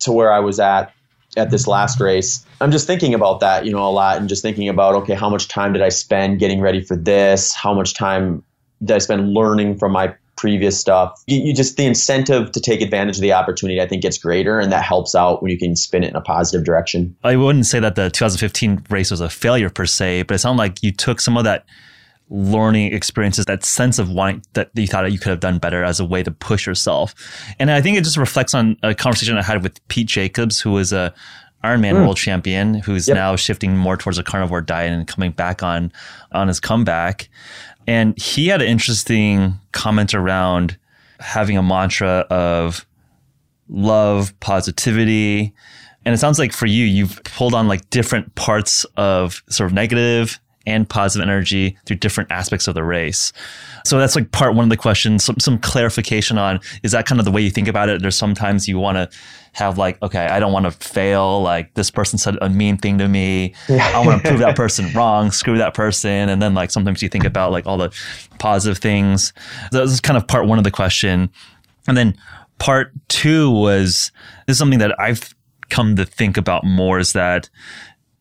[0.01, 0.93] to where I was at
[1.37, 2.45] at this last race.
[2.61, 5.29] I'm just thinking about that, you know, a lot and just thinking about, okay, how
[5.29, 7.55] much time did I spend getting ready for this?
[7.55, 8.43] How much time
[8.83, 11.23] did I spend learning from my previous stuff.
[11.27, 14.59] You, you, just the incentive to take advantage of the opportunity, I think, gets greater,
[14.59, 17.15] and that helps out when you can spin it in a positive direction.
[17.23, 20.59] I wouldn't say that the 2015 race was a failure per se, but it sounded
[20.59, 21.67] like you took some of that
[22.31, 25.85] learning experiences, that sense of wanting that you thought that you could have done better
[25.85, 27.15] as a way to push yourself.
[27.59, 30.71] And I think it just reflects on a conversation I had with Pete Jacobs, who
[30.71, 31.13] was a
[31.63, 32.01] Ironman mm.
[32.01, 33.17] world champion, who's yep.
[33.17, 35.93] now shifting more towards a carnivore diet and coming back on
[36.33, 37.29] on his comeback.
[37.87, 40.77] And he had an interesting comment around
[41.19, 42.87] having a mantra of
[43.69, 45.55] love, positivity.
[46.05, 49.75] And it sounds like for you, you've pulled on like different parts of sort of
[49.75, 53.33] negative and positive energy through different aspects of the race.
[53.85, 55.19] So that's like part one of the question.
[55.19, 58.03] Some, some clarification on is that kind of the way you think about it?
[58.03, 59.19] There's sometimes you want to
[59.53, 61.43] have like, okay, I don't want to fail.
[61.43, 63.55] Like this person said a mean thing to me.
[63.69, 63.91] Yeah.
[63.95, 65.31] I want to prove that person wrong.
[65.31, 66.29] Screw that person.
[66.29, 67.91] And then like sometimes you think about like all the
[68.39, 69.33] positive things.
[69.73, 71.31] That was kind of part one of the question.
[71.89, 72.17] And then
[72.59, 74.13] part two was
[74.47, 75.35] this is something that I've
[75.71, 77.49] come to think about more is that,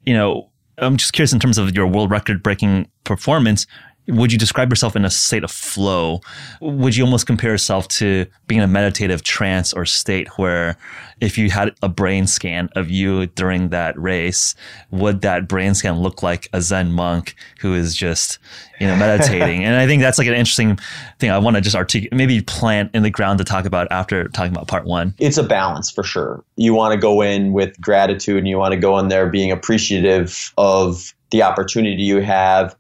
[0.06, 3.68] you know, I'm just curious in terms of your world record breaking performance.
[4.10, 6.22] Would you describe yourself in a state of flow?
[6.62, 10.78] Would you almost compare yourself to being in a meditative trance or state where
[11.22, 14.56] if you had a brain scan of you during that race,
[14.92, 18.40] would that brain scan look like a Zen monk who is just,
[18.80, 19.64] you know, meditating?
[19.66, 20.80] and I think that's like an interesting
[21.20, 24.28] thing I want to just articulate, maybe plant in the ground to talk about after
[24.30, 25.14] talking about part one.
[25.20, 26.44] It's a balance for sure.
[26.56, 29.52] You want to go in with gratitude and you want to go in there being
[29.52, 32.76] appreciative of the opportunity you have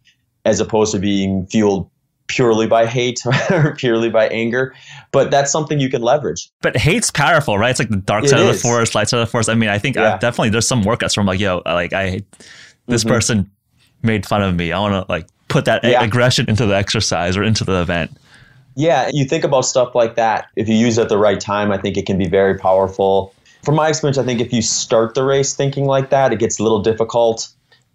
[0.45, 1.89] as opposed to being fueled
[2.27, 3.21] purely by hate
[3.51, 4.73] or purely by anger.
[5.11, 6.49] But that's something you can leverage.
[6.61, 7.71] But hate's powerful, right?
[7.71, 9.49] It's like the dark side of the force, light side of the force.
[9.49, 10.13] I mean, I think yeah.
[10.13, 12.21] I've definitely there's some workouts where I'm like, yo, like I
[12.87, 13.09] this mm-hmm.
[13.09, 13.51] person
[14.03, 14.71] made fun of me.
[14.71, 16.01] I want to like put that yeah.
[16.01, 18.11] aggression into the exercise or into the event.
[18.75, 20.47] Yeah, you think about stuff like that.
[20.55, 23.33] If you use it at the right time, I think it can be very powerful.
[23.65, 26.59] From my experience, I think if you start the race thinking like that, it gets
[26.59, 27.49] a little difficult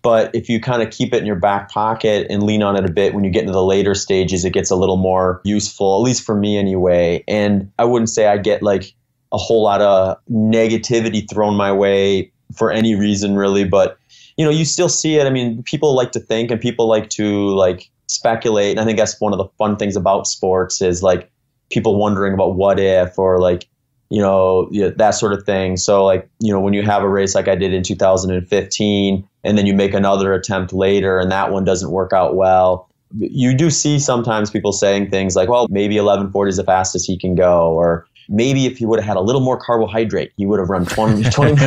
[0.05, 2.85] but if you kind of keep it in your back pocket and lean on it
[2.85, 5.97] a bit when you get into the later stages, it gets a little more useful,
[5.97, 7.25] at least for me anyway.
[7.27, 8.95] And I wouldn't say I get like
[9.33, 13.99] a whole lot of negativity thrown my way for any reason really, but
[14.37, 15.27] you know, you still see it.
[15.27, 18.73] I mean, people like to think and people like to like speculate.
[18.73, 21.31] And I think that's one of the fun things about sports is like
[21.71, 23.67] people wondering about what if or like
[24.11, 25.77] you know, that sort of thing.
[25.77, 29.57] So, like, you know, when you have a race like I did in 2015, and
[29.57, 32.89] then you make another attempt later, and that one doesn't work out well,
[33.19, 37.17] you do see sometimes people saying things like, well, maybe 1140 is the fastest he
[37.17, 40.59] can go, or maybe if he would have had a little more carbohydrate, he would
[40.59, 41.23] have run 20.
[41.31, 41.55] 20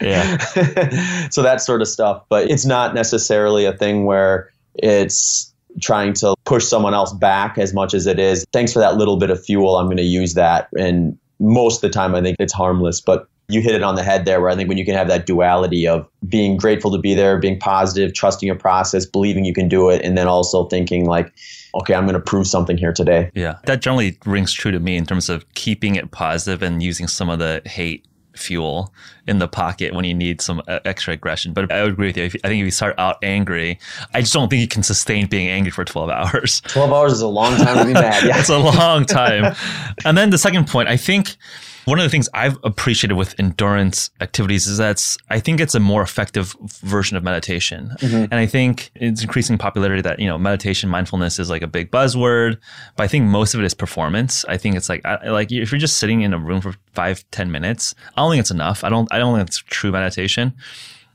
[0.00, 0.38] yeah.
[1.30, 2.22] so that sort of stuff.
[2.28, 7.72] But it's not necessarily a thing where it's trying to push someone else back as
[7.72, 8.44] much as it is.
[8.52, 9.76] Thanks for that little bit of fuel.
[9.76, 10.68] I'm going to use that.
[10.78, 13.00] And most of the time, I think it's harmless.
[13.00, 15.08] But you hit it on the head there, where I think when you can have
[15.08, 19.54] that duality of being grateful to be there, being positive, trusting your process, believing you
[19.54, 21.32] can do it, and then also thinking like,
[21.74, 23.30] okay, I'm going to prove something here today.
[23.34, 27.08] Yeah, that generally rings true to me in terms of keeping it positive and using
[27.08, 28.92] some of the hate fuel
[29.26, 31.52] in the pocket when you need some uh, extra aggression.
[31.52, 32.24] But I would agree with you.
[32.24, 33.78] I think if you start out angry,
[34.14, 36.60] I just don't think you can sustain being angry for 12 hours.
[36.62, 38.24] 12 hours is a long time to be mad.
[38.24, 38.38] Yeah.
[38.38, 39.54] it's a long time.
[40.04, 41.36] and then the second point, I think
[41.84, 45.80] one of the things I've appreciated with endurance activities is that I think it's a
[45.80, 47.92] more effective version of meditation.
[47.98, 48.24] Mm-hmm.
[48.30, 51.90] And I think it's increasing popularity that, you know, meditation, mindfulness is like a big
[51.90, 52.58] buzzword,
[52.96, 54.44] but I think most of it is performance.
[54.46, 57.50] I think it's like, like if you're just sitting in a room for five, ten
[57.50, 58.84] minutes, I don't think it's enough.
[58.84, 60.54] I don't, I don't think it's true meditation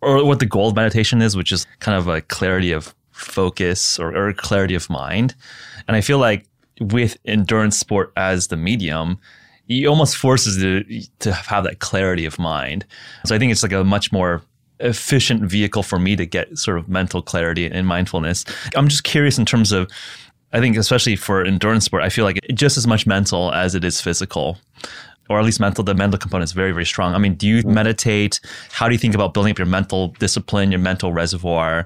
[0.02, 3.98] or what the goal of meditation is, which is kind of a clarity of focus
[3.98, 5.34] or, or clarity of mind.
[5.88, 6.46] And I feel like
[6.80, 9.18] with endurance sport as the medium,
[9.68, 10.84] he almost forces you
[11.20, 12.86] to have that clarity of mind.
[13.26, 14.42] So I think it's like a much more
[14.80, 18.46] efficient vehicle for me to get sort of mental clarity and mindfulness.
[18.76, 19.90] I'm just curious in terms of,
[20.54, 23.84] I think especially for endurance sport, I feel like just as much mental as it
[23.84, 24.58] is physical.
[25.30, 27.14] Or at least mental, the mental component is very, very strong.
[27.14, 27.74] I mean, do you mm.
[27.74, 28.40] meditate?
[28.72, 31.86] How do you think about building up your mental discipline, your mental reservoir?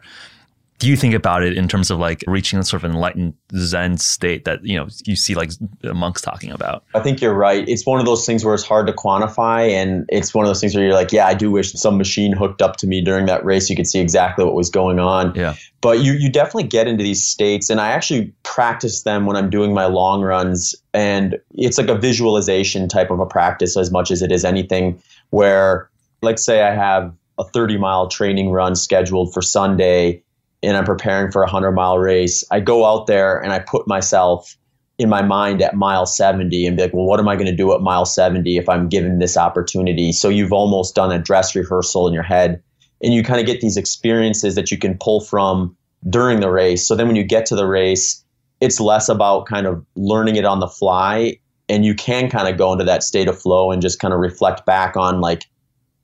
[0.82, 4.00] Do you think about it in terms of like reaching a sort of enlightened Zen
[4.00, 5.52] state that you know you see like
[5.84, 6.84] monks talking about?
[6.96, 7.70] I think you're right.
[7.70, 10.60] It's one of those things where it's hard to quantify, and it's one of those
[10.60, 13.28] things where you're like, yeah, I do wish some machine hooked up to me during
[13.28, 13.70] that race.
[13.70, 15.36] You could see exactly what was going on.
[15.36, 15.54] Yeah.
[15.82, 19.52] But you you definitely get into these states, and I actually practice them when I'm
[19.52, 24.10] doing my long runs, and it's like a visualization type of a practice as much
[24.10, 25.00] as it is anything.
[25.30, 25.92] Where,
[26.24, 30.24] like, say I have a 30 mile training run scheduled for Sunday
[30.64, 33.88] and I'm preparing for a 100 mile race, I go out there and I put
[33.88, 34.55] myself
[34.97, 37.55] in my mind at mile 70 and be like, well, what am I going to
[37.55, 40.12] do at mile 70 if I'm given this opportunity?
[40.12, 42.62] So you've almost done a dress rehearsal in your head
[43.01, 45.76] and you kind of get these experiences that you can pull from
[46.07, 46.88] during the race.
[46.88, 48.24] So then when you get to the race,
[48.59, 52.57] it's less about kind of learning it on the fly and you can kind of
[52.57, 55.45] go into that state of flow and just kind of reflect back on like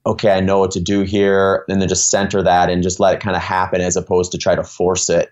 [0.08, 3.14] okay i know what to do here and then just center that and just let
[3.14, 5.30] it kind of happen as opposed to try to force it.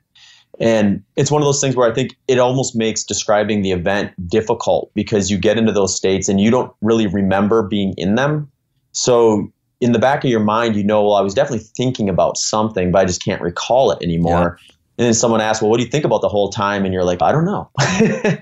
[0.58, 4.12] And it's one of those things where i think it almost makes describing the event
[4.30, 8.52] difficult because you get into those states and you don't really remember being in them.
[8.92, 9.52] So
[9.82, 12.92] in the back of your mind you know well i was definitely thinking about something
[12.92, 14.58] but i just can't recall it anymore.
[14.60, 16.86] Yeah and then someone asks, well, what do you think about the whole time?
[16.86, 17.70] And you're like, I don't know.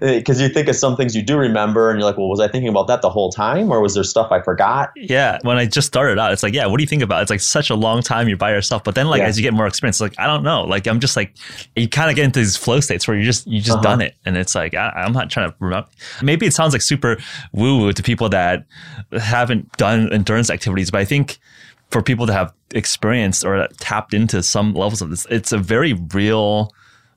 [0.00, 2.48] Because you think of some things you do remember and you're like, well, was I
[2.48, 4.90] thinking about that the whole time or was there stuff I forgot?
[4.96, 5.38] Yeah.
[5.42, 7.22] When I just started out, it's like, yeah, what do you think about?
[7.22, 8.82] It's like such a long time you're by yourself.
[8.84, 9.28] But then like yeah.
[9.28, 10.62] as you get more experience, like, I don't know.
[10.62, 11.34] Like I'm just like,
[11.76, 13.82] you kind of get into these flow states where you just, you just uh-huh.
[13.82, 14.16] done it.
[14.24, 15.88] And it's like, I, am not trying to remember.
[16.20, 17.16] Maybe it sounds like super
[17.52, 18.66] woo woo to people that
[19.12, 21.38] haven't done endurance activities, but I think
[21.90, 25.92] for people to have experienced or tapped into some levels of this, it's a very
[26.12, 26.72] real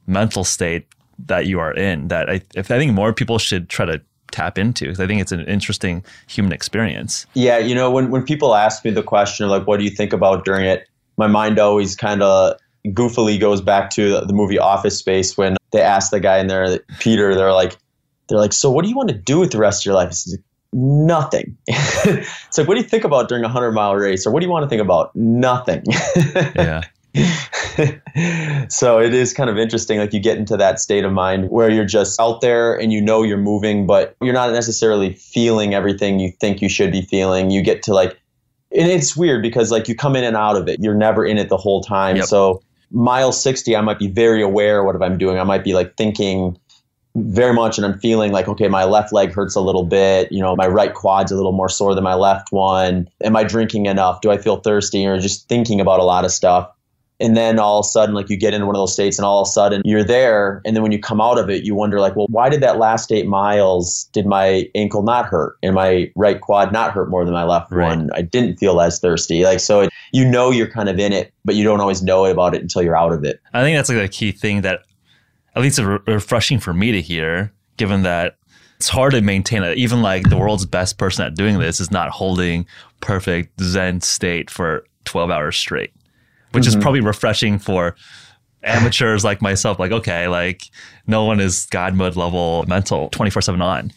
[0.08, 0.86] mental state
[1.28, 4.02] that you are in that I, if I think more people should try to
[4.32, 7.26] tap into because I think it's an interesting human experience.
[7.34, 10.14] Yeah, you know, when when people ask me the question like, what do you think
[10.14, 12.58] about during it, my mind always kind of
[12.88, 16.80] goofily goes back to the movie Office Space when they ask the guy in there,
[17.00, 17.78] Peter, they're like,
[18.28, 20.14] they're like, so what do you want to do with the rest of your life?
[20.74, 21.58] Nothing.
[21.68, 24.26] it's like, what do you think about during a 100 mile race?
[24.26, 25.16] Or what do you want to think about?
[25.16, 25.84] Nothing.
[26.56, 26.82] yeah.
[28.70, 30.00] so it is kind of interesting.
[30.00, 33.02] Like you get into that state of mind where you're just out there and you
[33.02, 37.50] know you're moving, but you're not necessarily feeling everything you think you should be feeling.
[37.50, 38.20] You get to like,
[38.72, 40.80] and it's weird because like you come in and out of it.
[40.80, 42.18] You're never in it the whole time.
[42.18, 42.26] Yep.
[42.26, 42.62] So
[42.92, 45.40] mile 60, I might be very aware what I'm doing.
[45.40, 46.60] I might be like thinking,
[47.16, 50.32] very much and I'm feeling like, okay, my left leg hurts a little bit.
[50.32, 53.10] You know, my right quad's a little more sore than my left one.
[53.24, 54.22] Am I drinking enough?
[54.22, 55.06] Do I feel thirsty?
[55.06, 56.72] Or just thinking about a lot of stuff.
[57.22, 59.26] And then all of a sudden, like you get into one of those states and
[59.26, 60.62] all of a sudden you're there.
[60.64, 62.78] And then when you come out of it, you wonder, like, well, why did that
[62.78, 67.26] last eight miles, did my ankle not hurt and my right quad not hurt more
[67.26, 67.90] than my left right.
[67.90, 68.10] one?
[68.14, 69.44] I didn't feel as thirsty.
[69.44, 72.26] Like, so it, you know, you're kind of in it, but you don't always know
[72.26, 73.42] about it until you're out of it.
[73.54, 74.84] I think that's like a key thing that
[75.60, 78.38] at least re- refreshing for me to hear, given that
[78.78, 79.78] it's hard to maintain it.
[79.78, 82.66] Even like the world's best person at doing this is not holding
[83.02, 85.92] perfect Zen state for 12 hours straight,
[86.52, 86.78] which mm-hmm.
[86.78, 87.96] is probably refreshing for
[88.64, 89.80] amateurs like myself.
[89.80, 90.64] Like, okay, like
[91.08, 93.92] no one is God mode level mental 24 7 on.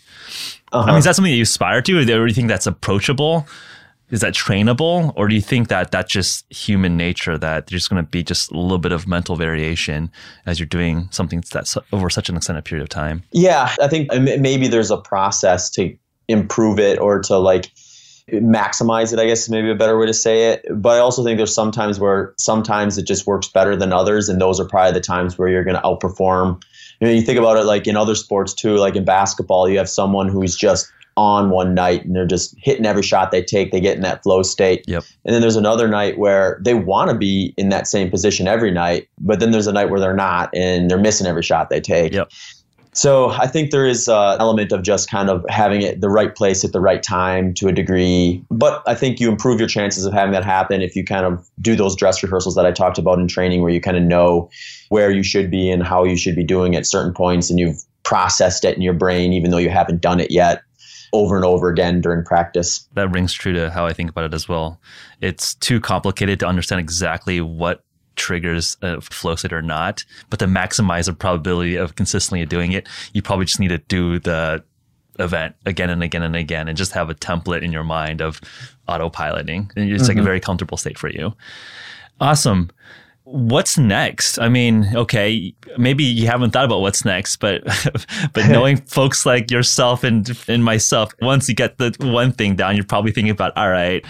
[0.72, 0.84] Uh-huh.
[0.84, 1.98] I mean, is that something that you aspire to?
[1.98, 3.46] Or do you think that's approachable?
[4.12, 8.04] Is that trainable or do you think that that's just human nature that there's going
[8.04, 10.12] to be just a little bit of mental variation
[10.46, 13.24] as you're doing something that's over such an extended period of time?
[13.32, 15.96] Yeah i think um, maybe there's a process to
[16.28, 17.72] improve it or to like
[18.30, 20.64] maximize it i guess is maybe a better way to say it.
[20.70, 24.40] But i also think there's sometimes where sometimes it just works better than others and
[24.40, 26.62] those are probably the times where you're going to outperform.
[27.00, 29.78] You know you think about it like in other sports too like in basketball you
[29.78, 33.72] have someone who's just on one night and they're just hitting every shot they take.
[33.72, 34.84] They get in that flow state.
[34.86, 35.04] Yep.
[35.24, 38.70] And then there's another night where they want to be in that same position every
[38.70, 41.80] night, but then there's a night where they're not and they're missing every shot they
[41.80, 42.12] take.
[42.12, 42.30] Yep.
[42.94, 46.10] So I think there is uh, an element of just kind of having it the
[46.10, 48.44] right place at the right time to a degree.
[48.50, 51.48] But I think you improve your chances of having that happen if you kind of
[51.60, 54.50] do those dress rehearsals that I talked about in training where you kind of know
[54.90, 57.82] where you should be and how you should be doing at certain points and you've
[58.02, 60.62] processed it in your brain even though you haven't done it yet
[61.12, 62.88] over and over again during practice.
[62.94, 64.80] That rings true to how I think about it as well.
[65.20, 67.84] It's too complicated to understand exactly what
[68.16, 72.88] triggers a flow state or not, but to maximize the probability of consistently doing it,
[73.12, 74.62] you probably just need to do the
[75.18, 78.40] event again and again and again and just have a template in your mind of
[78.88, 79.70] autopiloting.
[79.76, 80.08] And it's mm-hmm.
[80.08, 80.24] like a mm-hmm.
[80.24, 81.34] very comfortable state for you.
[82.20, 82.70] Awesome.
[83.24, 84.38] What's next?
[84.38, 87.62] I mean, okay, maybe you haven't thought about what's next, but
[88.32, 92.76] but knowing folks like yourself and and myself, once you get the one thing down,
[92.76, 94.04] you're probably thinking about, all right,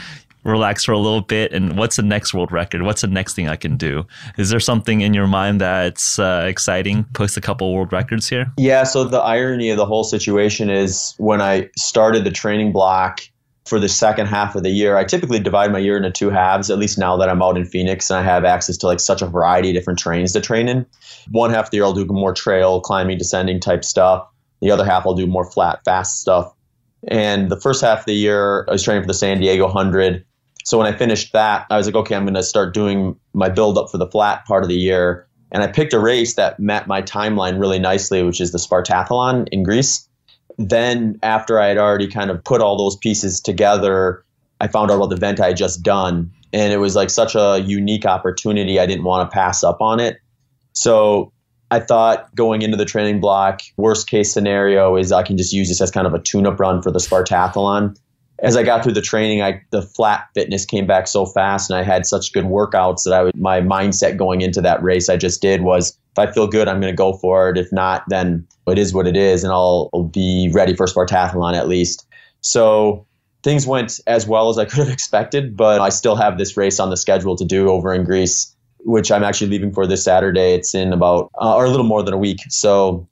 [0.44, 2.82] relax for a little bit and what's the next world record?
[2.82, 4.04] What's the next thing i can do?
[4.38, 8.52] Is there something in your mind that's uh, exciting post a couple world records here?
[8.58, 13.20] Yeah so the irony of the whole situation is when i started the training block
[13.64, 14.96] for the second half of the year.
[14.96, 17.64] I typically divide my year into two halves, at least now that I'm out in
[17.64, 20.68] Phoenix and I have access to like such a variety of different trains to train
[20.68, 20.86] in.
[21.30, 24.26] One half of the year I'll do more trail, climbing, descending type stuff.
[24.60, 26.52] The other half I'll do more flat, fast stuff.
[27.08, 30.24] And the first half of the year I was training for the San Diego 100.
[30.64, 33.48] So when I finished that, I was like, okay, I'm going to start doing my
[33.48, 35.26] build up for the flat part of the year.
[35.50, 39.48] And I picked a race that met my timeline really nicely, which is the Spartathlon
[39.52, 40.08] in Greece.
[40.58, 44.24] Then, after I had already kind of put all those pieces together,
[44.60, 46.30] I found out about the event I had just done.
[46.52, 48.78] And it was like such a unique opportunity.
[48.78, 50.18] I didn't want to pass up on it.
[50.72, 51.32] So
[51.70, 55.68] I thought going into the training block, worst case scenario is I can just use
[55.68, 57.96] this as kind of a tune up run for the Spartathlon.
[58.42, 61.78] As I got through the training, I, the flat fitness came back so fast and
[61.78, 65.16] I had such good workouts that I would, my mindset going into that race I
[65.16, 67.56] just did was if I feel good, I'm going to go for it.
[67.56, 71.54] If not, then it is what it is and I'll, I'll be ready for Spartathlon
[71.54, 72.06] at least.
[72.40, 73.06] So
[73.44, 76.80] things went as well as I could have expected, but I still have this race
[76.80, 80.54] on the schedule to do over in Greece which I'm actually leaving for this Saturday.
[80.54, 82.40] It's in about, uh, or a little more than a week.
[82.48, 83.06] So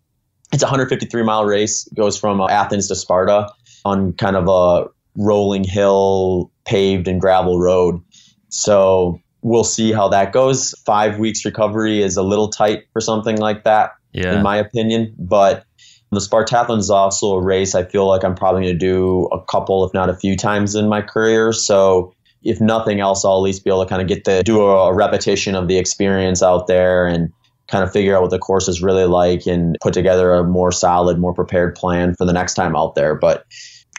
[0.52, 1.86] it's a 153 mile race.
[1.86, 3.48] It goes from uh, Athens to Sparta
[3.84, 4.88] on kind of a
[5.20, 8.00] rolling hill, paved and gravel road.
[8.48, 10.74] So we'll see how that goes.
[10.84, 14.36] Five weeks recovery is a little tight for something like that, yeah.
[14.36, 15.14] in my opinion.
[15.18, 15.64] But
[16.10, 19.42] the Spartathlon is also a race I feel like I'm probably going to do a
[19.44, 21.52] couple, if not a few times in my career.
[21.52, 24.62] So if nothing else, I'll at least be able to kind of get to do
[24.62, 27.32] a, a repetition of the experience out there and
[27.68, 30.72] kind of figure out what the course is really like and put together a more
[30.72, 33.14] solid, more prepared plan for the next time out there.
[33.14, 33.44] But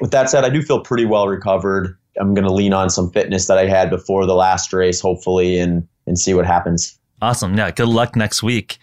[0.02, 1.97] with that said, I do feel pretty well recovered.
[2.20, 5.58] I'm going to lean on some fitness that I had before the last race, hopefully,
[5.58, 6.97] and and see what happens.
[7.22, 7.56] Awesome.
[7.56, 7.72] Yeah.
[7.72, 8.80] Good luck next week.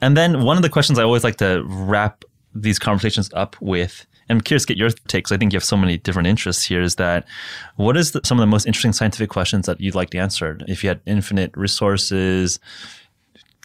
[0.00, 4.06] And then one of the questions I always like to wrap these conversations up with
[4.30, 5.32] I'm curious to get your takes.
[5.32, 6.80] I think you have so many different interests here.
[6.80, 7.26] Is that
[7.76, 10.56] what is the, some of the most interesting scientific questions that you'd like to answer?
[10.68, 12.60] If you had infinite resources,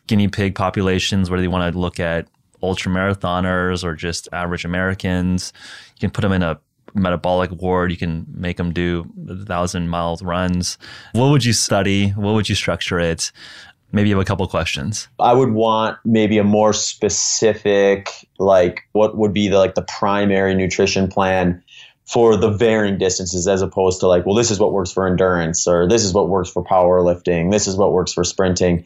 [0.07, 2.27] guinea pig populations, whether you want to look at
[2.63, 5.53] ultra marathoners or just average Americans,
[5.95, 6.59] you can put them in a
[6.95, 7.91] metabolic ward.
[7.91, 9.05] You can make them do
[9.45, 10.77] thousand mile runs.
[11.13, 12.09] What would you study?
[12.09, 13.31] What would you structure it?
[13.95, 15.07] maybe you have a couple questions.
[15.19, 20.53] I would want maybe a more specific, like what would be the like the primary
[20.53, 21.63] nutrition plan
[22.05, 25.67] for the varying distances as opposed to like, well, this is what works for endurance
[25.67, 28.85] or this is what works for powerlifting, this is what works for sprinting.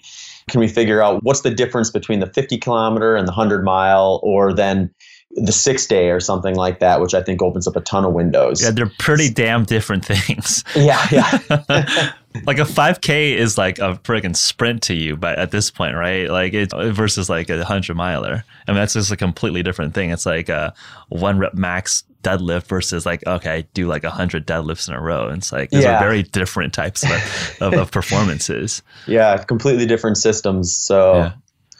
[0.49, 4.19] Can we figure out what's the difference between the 50 kilometer and the 100 mile
[4.23, 4.93] or then
[5.31, 8.13] the six day or something like that, which I think opens up a ton of
[8.13, 8.63] windows.
[8.63, 10.63] Yeah, they're pretty damn different things.
[10.75, 11.39] Yeah, yeah.
[12.45, 16.29] like a 5K is like a friggin' sprint to you, but at this point, right?
[16.29, 18.43] Like it versus like a hundred miler.
[18.67, 20.11] I mean, that's just a completely different thing.
[20.11, 20.73] It's like a
[21.09, 25.29] one rep max deadlift versus like okay, do like a hundred deadlifts in a row.
[25.29, 25.97] It's like those yeah.
[25.97, 28.81] are very different types of, of, of, performances.
[29.07, 30.75] Yeah, completely different systems.
[30.75, 31.31] So yeah.